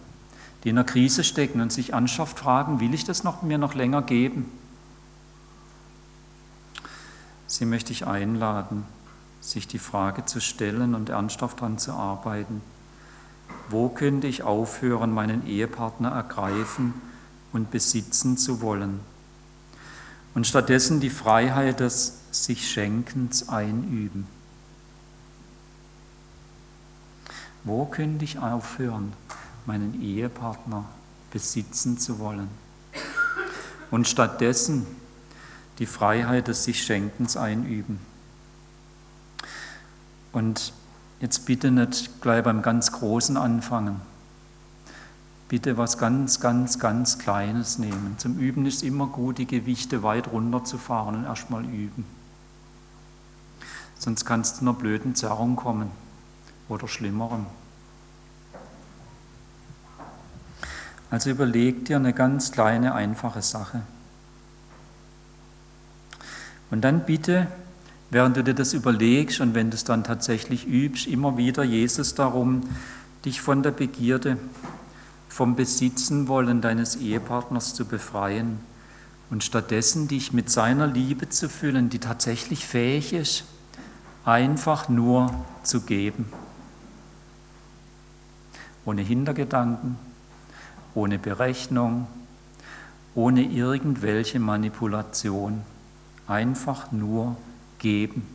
Die 0.64 0.70
in 0.70 0.78
einer 0.78 0.86
Krise 0.86 1.24
stecken 1.24 1.62
und 1.62 1.72
sich 1.72 1.94
ernsthaft 1.94 2.40
fragen, 2.40 2.80
will 2.80 2.94
ich 2.94 3.04
das 3.04 3.24
noch, 3.24 3.42
mir 3.42 3.58
noch 3.58 3.76
länger 3.76 4.02
geben? 4.02 4.52
Sie 7.46 7.66
möchte 7.66 7.92
ich 7.92 8.08
einladen, 8.08 8.86
sich 9.42 9.68
die 9.68 9.80
Frage 9.80 10.26
zu 10.26 10.40
stellen 10.40 10.96
und 10.96 11.10
ernsthaft 11.10 11.60
daran 11.60 11.78
zu 11.78 11.92
arbeiten. 11.92 12.62
Wo 13.70 13.90
könnte 13.90 14.28
ich 14.28 14.44
aufhören, 14.44 15.12
meinen 15.12 15.46
Ehepartner 15.46 16.10
ergreifen 16.10 16.94
und 17.52 17.70
besitzen 17.70 18.38
zu 18.38 18.62
wollen? 18.62 19.02
Und 20.34 20.48
stattdessen 20.48 21.00
die 21.00 21.10
Freiheit 21.10 21.80
des 21.80 22.20
sich 22.32 22.70
Schenkens 22.70 23.50
einüben. 23.50 24.28
Wo 27.64 27.86
könnte 27.86 28.26
ich 28.26 28.40
aufhören, 28.40 29.14
meinen 29.66 30.02
Ehepartner 30.02 30.86
besitzen 31.32 31.98
zu 31.98 32.20
wollen? 32.20 32.48
Und 33.92 34.08
stattdessen 34.08 34.88
die 35.80 35.86
Freiheit 35.86 36.48
des 36.48 36.64
sich 36.64 36.84
Schenkens 36.84 37.36
einüben. 37.38 38.00
Und 40.32 40.74
jetzt 41.20 41.46
bitte 41.46 41.72
nicht 41.72 42.22
gleich 42.22 42.44
beim 42.44 42.62
ganz 42.62 42.92
Großen 42.94 43.36
anfangen 43.36 44.00
bitte 45.52 45.78
was 45.78 45.98
ganz, 45.98 46.40
ganz, 46.40 46.80
ganz 46.80 47.20
Kleines 47.20 47.78
nehmen. 47.78 48.16
Zum 48.18 48.40
Üben 48.40 48.66
ist 48.66 48.84
immer 48.84 49.08
gut, 49.08 49.38
die 49.38 49.46
Gewichte 49.46 50.02
weit 50.02 50.32
runterzufahren 50.32 51.14
und 51.14 51.24
erstmal 51.26 51.66
üben. 51.66 52.06
Sonst 54.00 54.24
kann 54.24 54.40
es 54.40 54.56
zu 54.56 54.62
einer 54.62 54.72
blöden 54.72 55.14
Zerrung 55.14 55.58
kommen 55.58 55.92
oder 56.70 56.88
schlimmerem. 56.88 57.48
Also 61.10 61.32
überleg 61.32 61.84
dir 61.84 61.98
eine 61.98 62.14
ganz 62.14 62.54
kleine, 62.54 62.96
einfache 62.96 63.42
Sache. 63.42 63.82
Und 66.70 66.80
dann 66.80 67.06
bitte, 67.06 67.48
während 68.10 68.38
du 68.38 68.44
dir 68.46 68.56
das 68.56 68.72
überlegst 68.72 69.42
und 69.42 69.54
wenn 69.54 69.70
du 69.70 69.76
es 69.76 69.84
dann 69.84 70.06
tatsächlich 70.06 70.66
übst, 70.66 71.08
immer 71.08 71.36
wieder 71.36 71.66
Jesus 71.66 72.16
darum, 72.16 72.62
dich 73.26 73.42
von 73.42 73.64
der 73.64 73.72
Begierde 73.72 74.38
vom 75.32 75.56
Besitzen 75.56 76.28
wollen 76.28 76.60
deines 76.60 76.98
Ehepartners 76.98 77.74
zu 77.74 77.86
befreien 77.86 78.60
und 79.30 79.46
stattdessen 79.46 80.10
dich 80.10 80.34
mit 80.34 80.50
seiner 80.50 80.88
Liebe 80.88 81.30
zu 81.30 81.48
füllen, 81.48 81.90
die 81.90 82.00
tatsächlich 82.00 82.68
fähig 82.68 83.14
ist, 83.14 83.46
einfach 84.26 84.90
nur 84.90 85.34
zu 85.64 85.82
geben. 85.82 86.26
Ohne 88.84 89.04
Hintergedanken, 89.04 89.98
ohne 90.96 91.18
Berechnung, 91.18 92.08
ohne 93.16 93.44
irgendwelche 93.44 94.40
Manipulation. 94.42 95.62
Einfach 96.28 96.92
nur 96.92 97.38
geben. 97.80 98.28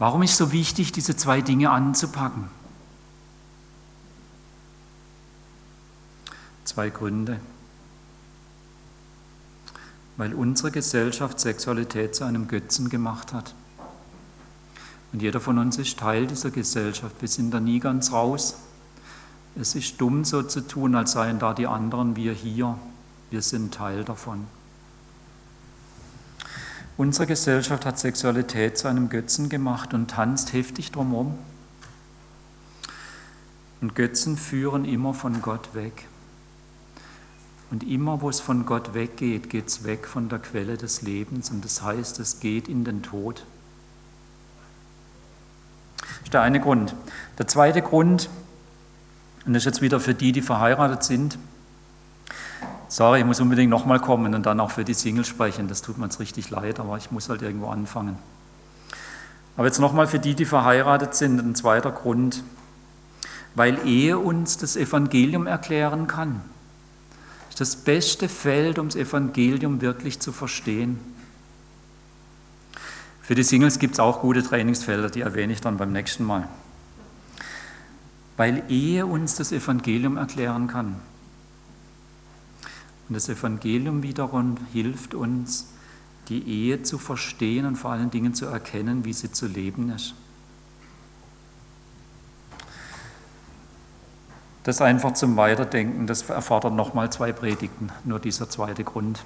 Warum 0.00 0.22
ist 0.22 0.36
so 0.36 0.50
wichtig, 0.50 0.90
diese 0.90 1.16
zwei 1.16 1.40
Dinge 1.40 1.70
anzupacken? 1.70 2.48
Zwei 6.70 6.90
Gründe. 6.90 7.40
Weil 10.16 10.34
unsere 10.34 10.70
Gesellschaft 10.70 11.40
Sexualität 11.40 12.14
zu 12.14 12.22
einem 12.22 12.46
Götzen 12.46 12.88
gemacht 12.88 13.32
hat. 13.32 13.56
Und 15.12 15.20
jeder 15.20 15.40
von 15.40 15.58
uns 15.58 15.78
ist 15.78 15.98
Teil 15.98 16.28
dieser 16.28 16.52
Gesellschaft. 16.52 17.16
Wir 17.18 17.26
sind 17.26 17.52
da 17.52 17.58
nie 17.58 17.80
ganz 17.80 18.12
raus. 18.12 18.54
Es 19.56 19.74
ist 19.74 20.00
dumm, 20.00 20.24
so 20.24 20.44
zu 20.44 20.60
tun, 20.60 20.94
als 20.94 21.10
seien 21.10 21.40
da 21.40 21.54
die 21.54 21.66
anderen, 21.66 22.14
wir 22.14 22.34
hier. 22.34 22.78
Wir 23.30 23.42
sind 23.42 23.74
Teil 23.74 24.04
davon. 24.04 24.46
Unsere 26.96 27.26
Gesellschaft 27.26 27.84
hat 27.84 27.98
Sexualität 27.98 28.78
zu 28.78 28.86
einem 28.86 29.08
Götzen 29.08 29.48
gemacht 29.48 29.92
und 29.92 30.12
tanzt 30.12 30.52
heftig 30.52 30.92
drumherum. 30.92 31.36
Und 33.80 33.96
Götzen 33.96 34.36
führen 34.36 34.84
immer 34.84 35.14
von 35.14 35.42
Gott 35.42 35.74
weg. 35.74 36.06
Und 37.70 37.84
immer, 37.84 38.20
wo 38.20 38.28
es 38.28 38.40
von 38.40 38.66
Gott 38.66 38.94
weggeht, 38.94 39.48
geht 39.48 39.68
es 39.68 39.84
weg 39.84 40.08
von 40.08 40.28
der 40.28 40.40
Quelle 40.40 40.76
des 40.76 41.02
Lebens. 41.02 41.50
Und 41.50 41.64
das 41.64 41.82
heißt, 41.82 42.18
es 42.18 42.40
geht 42.40 42.68
in 42.68 42.84
den 42.84 43.02
Tod. 43.02 43.44
Das 45.98 46.08
ist 46.24 46.34
der 46.34 46.42
eine 46.42 46.60
Grund. 46.60 46.94
Der 47.38 47.46
zweite 47.46 47.80
Grund, 47.80 48.28
und 49.46 49.52
das 49.52 49.62
ist 49.62 49.66
jetzt 49.66 49.82
wieder 49.82 50.00
für 50.00 50.14
die, 50.14 50.32
die 50.32 50.42
verheiratet 50.42 51.04
sind. 51.04 51.38
Sorry, 52.88 53.20
ich 53.20 53.24
muss 53.24 53.40
unbedingt 53.40 53.70
nochmal 53.70 54.00
kommen 54.00 54.34
und 54.34 54.44
dann 54.44 54.58
auch 54.58 54.72
für 54.72 54.84
die 54.84 54.94
Singles 54.94 55.28
sprechen. 55.28 55.68
Das 55.68 55.80
tut 55.80 55.96
mir 55.96 56.06
jetzt 56.06 56.18
richtig 56.18 56.50
leid, 56.50 56.80
aber 56.80 56.96
ich 56.96 57.12
muss 57.12 57.28
halt 57.28 57.40
irgendwo 57.40 57.68
anfangen. 57.68 58.18
Aber 59.56 59.66
jetzt 59.66 59.78
nochmal 59.78 60.08
für 60.08 60.18
die, 60.18 60.34
die 60.34 60.44
verheiratet 60.44 61.14
sind, 61.14 61.38
ein 61.38 61.54
zweiter 61.54 61.92
Grund. 61.92 62.42
Weil 63.54 63.86
Ehe 63.86 64.18
uns 64.18 64.56
das 64.58 64.74
Evangelium 64.76 65.46
erklären 65.46 66.08
kann. 66.08 66.40
Das 67.60 67.76
beste 67.76 68.28
Feld, 68.28 68.78
um 68.78 68.88
das 68.88 68.96
Evangelium 68.96 69.80
wirklich 69.80 70.18
zu 70.18 70.32
verstehen. 70.32 70.98
Für 73.22 73.34
die 73.34 73.44
Singles 73.44 73.78
gibt 73.78 73.94
es 73.94 74.00
auch 74.00 74.20
gute 74.22 74.42
Trainingsfelder, 74.42 75.10
die 75.10 75.20
erwähne 75.20 75.52
ich 75.52 75.60
dann 75.60 75.76
beim 75.76 75.92
nächsten 75.92 76.24
Mal 76.24 76.48
weil 78.40 78.62
Ehe 78.70 79.04
uns 79.04 79.34
das 79.34 79.52
Evangelium 79.52 80.16
erklären 80.16 80.66
kann. 80.66 80.96
Und 83.06 83.14
das 83.14 83.28
Evangelium 83.28 84.02
wiederum 84.02 84.56
hilft 84.72 85.12
uns, 85.12 85.74
die 86.30 86.48
Ehe 86.48 86.82
zu 86.82 86.96
verstehen 86.96 87.66
und 87.66 87.76
vor 87.76 87.90
allen 87.90 88.10
Dingen 88.10 88.32
zu 88.32 88.46
erkennen, 88.46 89.04
wie 89.04 89.12
sie 89.12 89.30
zu 89.30 89.46
leben 89.46 89.90
ist. 89.90 90.14
Das 94.62 94.82
einfach 94.82 95.14
zum 95.14 95.36
Weiterdenken, 95.36 96.06
das 96.06 96.28
erfordert 96.28 96.74
nochmal 96.74 97.10
zwei 97.10 97.32
Predigten, 97.32 97.90
nur 98.04 98.18
dieser 98.18 98.50
zweite 98.50 98.84
Grund. 98.84 99.24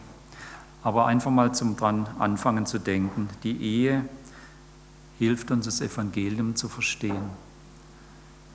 Aber 0.83 1.07
einfach 1.07 1.31
mal 1.31 1.53
zum 1.53 1.77
dran 1.77 2.07
anfangen 2.19 2.67
zu 2.67 2.79
denken. 2.79 3.29
Die 3.43 3.61
Ehe 3.61 4.05
hilft 5.19 5.51
uns, 5.51 5.65
das 5.65 5.81
Evangelium 5.81 6.55
zu 6.55 6.69
verstehen. 6.69 7.31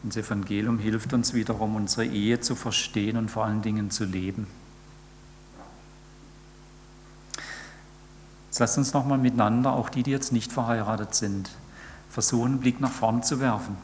Das 0.03 0.15
Evangelium 0.15 0.79
hilft 0.79 1.11
uns 1.11 1.33
wiederum, 1.33 1.75
unsere 1.75 2.05
Ehe 2.05 2.39
zu 2.39 2.55
verstehen 2.55 3.17
und 3.17 3.29
vor 3.29 3.45
allen 3.45 3.61
Dingen 3.61 3.91
zu 3.91 4.05
leben. 4.05 4.47
Jetzt 8.47 8.59
lasst 8.59 8.77
uns 8.77 8.93
nochmal 8.93 9.17
miteinander, 9.17 9.73
auch 9.73 9.89
die, 9.89 10.03
die 10.03 10.11
jetzt 10.11 10.31
nicht 10.31 10.53
verheiratet 10.53 11.13
sind, 11.13 11.49
versuchen, 12.09 12.51
einen 12.51 12.59
Blick 12.59 12.79
nach 12.79 12.91
vorn 12.91 13.21
zu 13.21 13.41
werfen. 13.41 13.77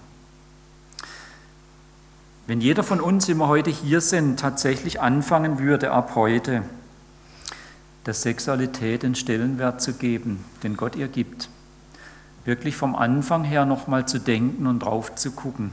Wenn 2.48 2.62
jeder 2.62 2.84
von 2.84 3.02
uns, 3.02 3.28
wir 3.28 3.48
heute 3.48 3.72
hier 3.72 4.02
sind, 4.02 4.40
tatsächlich 4.40 5.02
anfangen 5.02 5.58
würde, 5.58 5.92
ab 5.92 6.12
heute 6.14 6.62
der 8.06 8.14
Sexualität 8.14 9.02
den 9.02 9.16
Stellenwert 9.16 9.82
zu 9.82 9.94
geben, 9.94 10.46
den 10.62 10.78
Gott 10.78 10.96
ihr 10.96 11.08
gibt, 11.08 11.50
wirklich 12.44 12.76
vom 12.76 12.96
Anfang 12.96 13.44
her 13.44 13.66
nochmal 13.66 14.08
zu 14.08 14.20
denken 14.20 14.68
und 14.68 14.80
drauf 14.80 15.16
zu 15.16 15.32
gucken, 15.32 15.72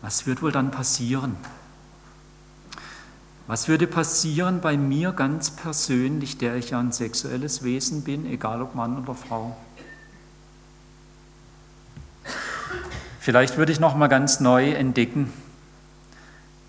was 0.00 0.26
wird 0.26 0.40
wohl 0.40 0.52
dann 0.52 0.70
passieren? 0.70 1.36
Was 3.46 3.68
würde 3.68 3.86
passieren 3.86 4.62
bei 4.62 4.78
mir 4.78 5.12
ganz 5.12 5.50
persönlich, 5.50 6.38
der 6.38 6.56
ich 6.56 6.70
ja 6.70 6.80
ein 6.80 6.92
sexuelles 6.92 7.62
Wesen 7.62 8.04
bin, 8.04 8.24
egal 8.24 8.62
ob 8.62 8.74
Mann 8.74 9.02
oder 9.02 9.14
Frau? 9.14 9.54
Vielleicht 13.20 13.58
würde 13.58 13.72
ich 13.72 13.80
noch 13.80 13.94
mal 13.94 14.08
ganz 14.08 14.40
neu 14.40 14.72
entdecken, 14.72 15.30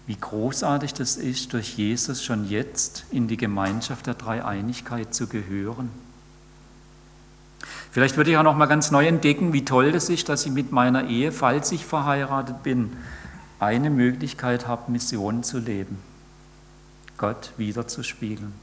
wie 0.07 0.15
großartig 0.15 0.93
das 0.93 1.17
ist, 1.17 1.53
durch 1.53 1.77
Jesus 1.77 2.23
schon 2.23 2.47
jetzt 2.47 3.05
in 3.11 3.27
die 3.27 3.37
Gemeinschaft 3.37 4.05
der 4.07 4.13
Dreieinigkeit 4.13 5.13
zu 5.13 5.27
gehören. 5.27 5.89
Vielleicht 7.91 8.17
würde 8.17 8.29
ich 8.29 8.37
auch 8.37 8.43
noch 8.43 8.57
mal 8.57 8.65
ganz 8.65 8.91
neu 8.91 9.07
entdecken, 9.07 9.53
wie 9.53 9.65
toll 9.65 9.91
das 9.91 10.09
ist, 10.09 10.29
dass 10.29 10.45
ich 10.45 10.51
mit 10.51 10.71
meiner 10.71 11.07
Ehe, 11.07 11.31
falls 11.31 11.71
ich 11.71 11.85
verheiratet 11.85 12.61
bin, 12.61 12.91
eine 13.59 13.89
Möglichkeit 13.89 14.67
habe, 14.67 14.91
Mission 14.91 15.43
zu 15.43 15.59
leben, 15.59 15.97
Gott 17.17 17.53
wiederzuspiegeln. 17.57 18.53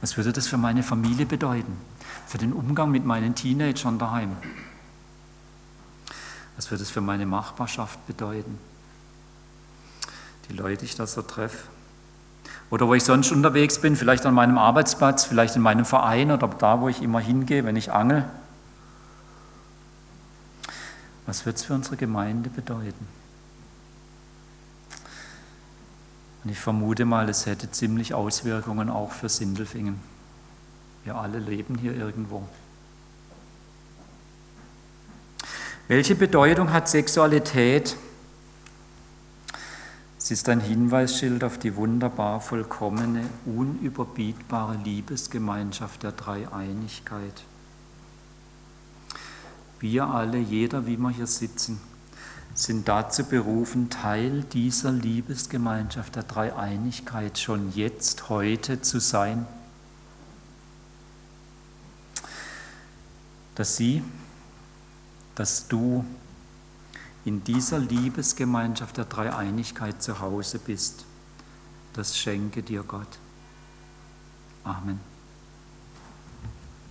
Was 0.00 0.16
würde 0.16 0.32
das 0.32 0.46
für 0.46 0.58
meine 0.58 0.82
Familie 0.82 1.26
bedeuten? 1.26 1.76
Für 2.26 2.38
den 2.38 2.52
Umgang 2.52 2.90
mit 2.90 3.04
meinen 3.04 3.34
Teenagern 3.34 3.98
daheim? 3.98 4.36
Was 6.56 6.70
würde 6.70 6.82
es 6.82 6.90
für 6.90 7.00
meine 7.00 7.26
Nachbarschaft 7.26 8.06
bedeuten? 8.06 8.58
Die 10.48 10.54
Leute, 10.54 10.78
die 10.78 10.84
ich 10.86 10.96
da 10.96 11.06
so 11.06 11.22
treffe. 11.22 11.68
Oder 12.70 12.88
wo 12.88 12.94
ich 12.94 13.04
sonst 13.04 13.30
unterwegs 13.30 13.80
bin, 13.80 13.96
vielleicht 13.96 14.26
an 14.26 14.34
meinem 14.34 14.58
Arbeitsplatz, 14.58 15.24
vielleicht 15.24 15.56
in 15.56 15.62
meinem 15.62 15.84
Verein 15.84 16.30
oder 16.30 16.48
da, 16.48 16.80
wo 16.80 16.88
ich 16.88 17.02
immer 17.02 17.20
hingehe, 17.20 17.64
wenn 17.64 17.76
ich 17.76 17.92
angel. 17.92 18.24
Was 21.26 21.46
wird 21.46 21.56
es 21.56 21.64
für 21.64 21.74
unsere 21.74 21.96
Gemeinde 21.96 22.50
bedeuten? 22.50 23.06
Und 26.42 26.50
ich 26.50 26.58
vermute 26.58 27.06
mal, 27.06 27.28
es 27.28 27.46
hätte 27.46 27.70
ziemlich 27.70 28.12
Auswirkungen 28.12 28.90
auch 28.90 29.12
für 29.12 29.30
Sindelfingen. 29.30 29.98
Wir 31.04 31.16
alle 31.16 31.38
leben 31.38 31.76
hier 31.76 31.94
irgendwo. 31.94 32.46
Welche 35.88 36.14
Bedeutung 36.14 36.72
hat 36.72 36.88
Sexualität? 36.88 37.96
Es 40.24 40.30
ist 40.30 40.48
ein 40.48 40.60
Hinweisschild 40.60 41.44
auf 41.44 41.58
die 41.58 41.76
wunderbar 41.76 42.40
vollkommene, 42.40 43.28
unüberbietbare 43.44 44.78
Liebesgemeinschaft 44.82 46.02
der 46.02 46.12
Dreieinigkeit. 46.12 47.44
Wir 49.80 50.06
alle, 50.06 50.38
jeder, 50.38 50.86
wie 50.86 50.96
wir 50.96 51.10
hier 51.10 51.26
sitzen, 51.26 51.78
sind 52.54 52.88
dazu 52.88 53.24
berufen, 53.24 53.90
Teil 53.90 54.44
dieser 54.44 54.92
Liebesgemeinschaft 54.92 56.16
der 56.16 56.22
Dreieinigkeit 56.22 57.38
schon 57.38 57.70
jetzt, 57.74 58.30
heute 58.30 58.80
zu 58.80 59.00
sein. 59.00 59.44
Dass 63.56 63.76
sie, 63.76 64.02
dass 65.34 65.68
du 65.68 66.02
in 67.24 67.42
dieser 67.44 67.78
Liebesgemeinschaft 67.78 68.96
der 68.96 69.06
Dreieinigkeit 69.06 70.02
zu 70.02 70.20
Hause 70.20 70.58
bist, 70.58 71.04
das 71.94 72.18
schenke 72.18 72.62
dir 72.62 72.82
Gott. 72.82 73.18
Amen. 74.64 75.13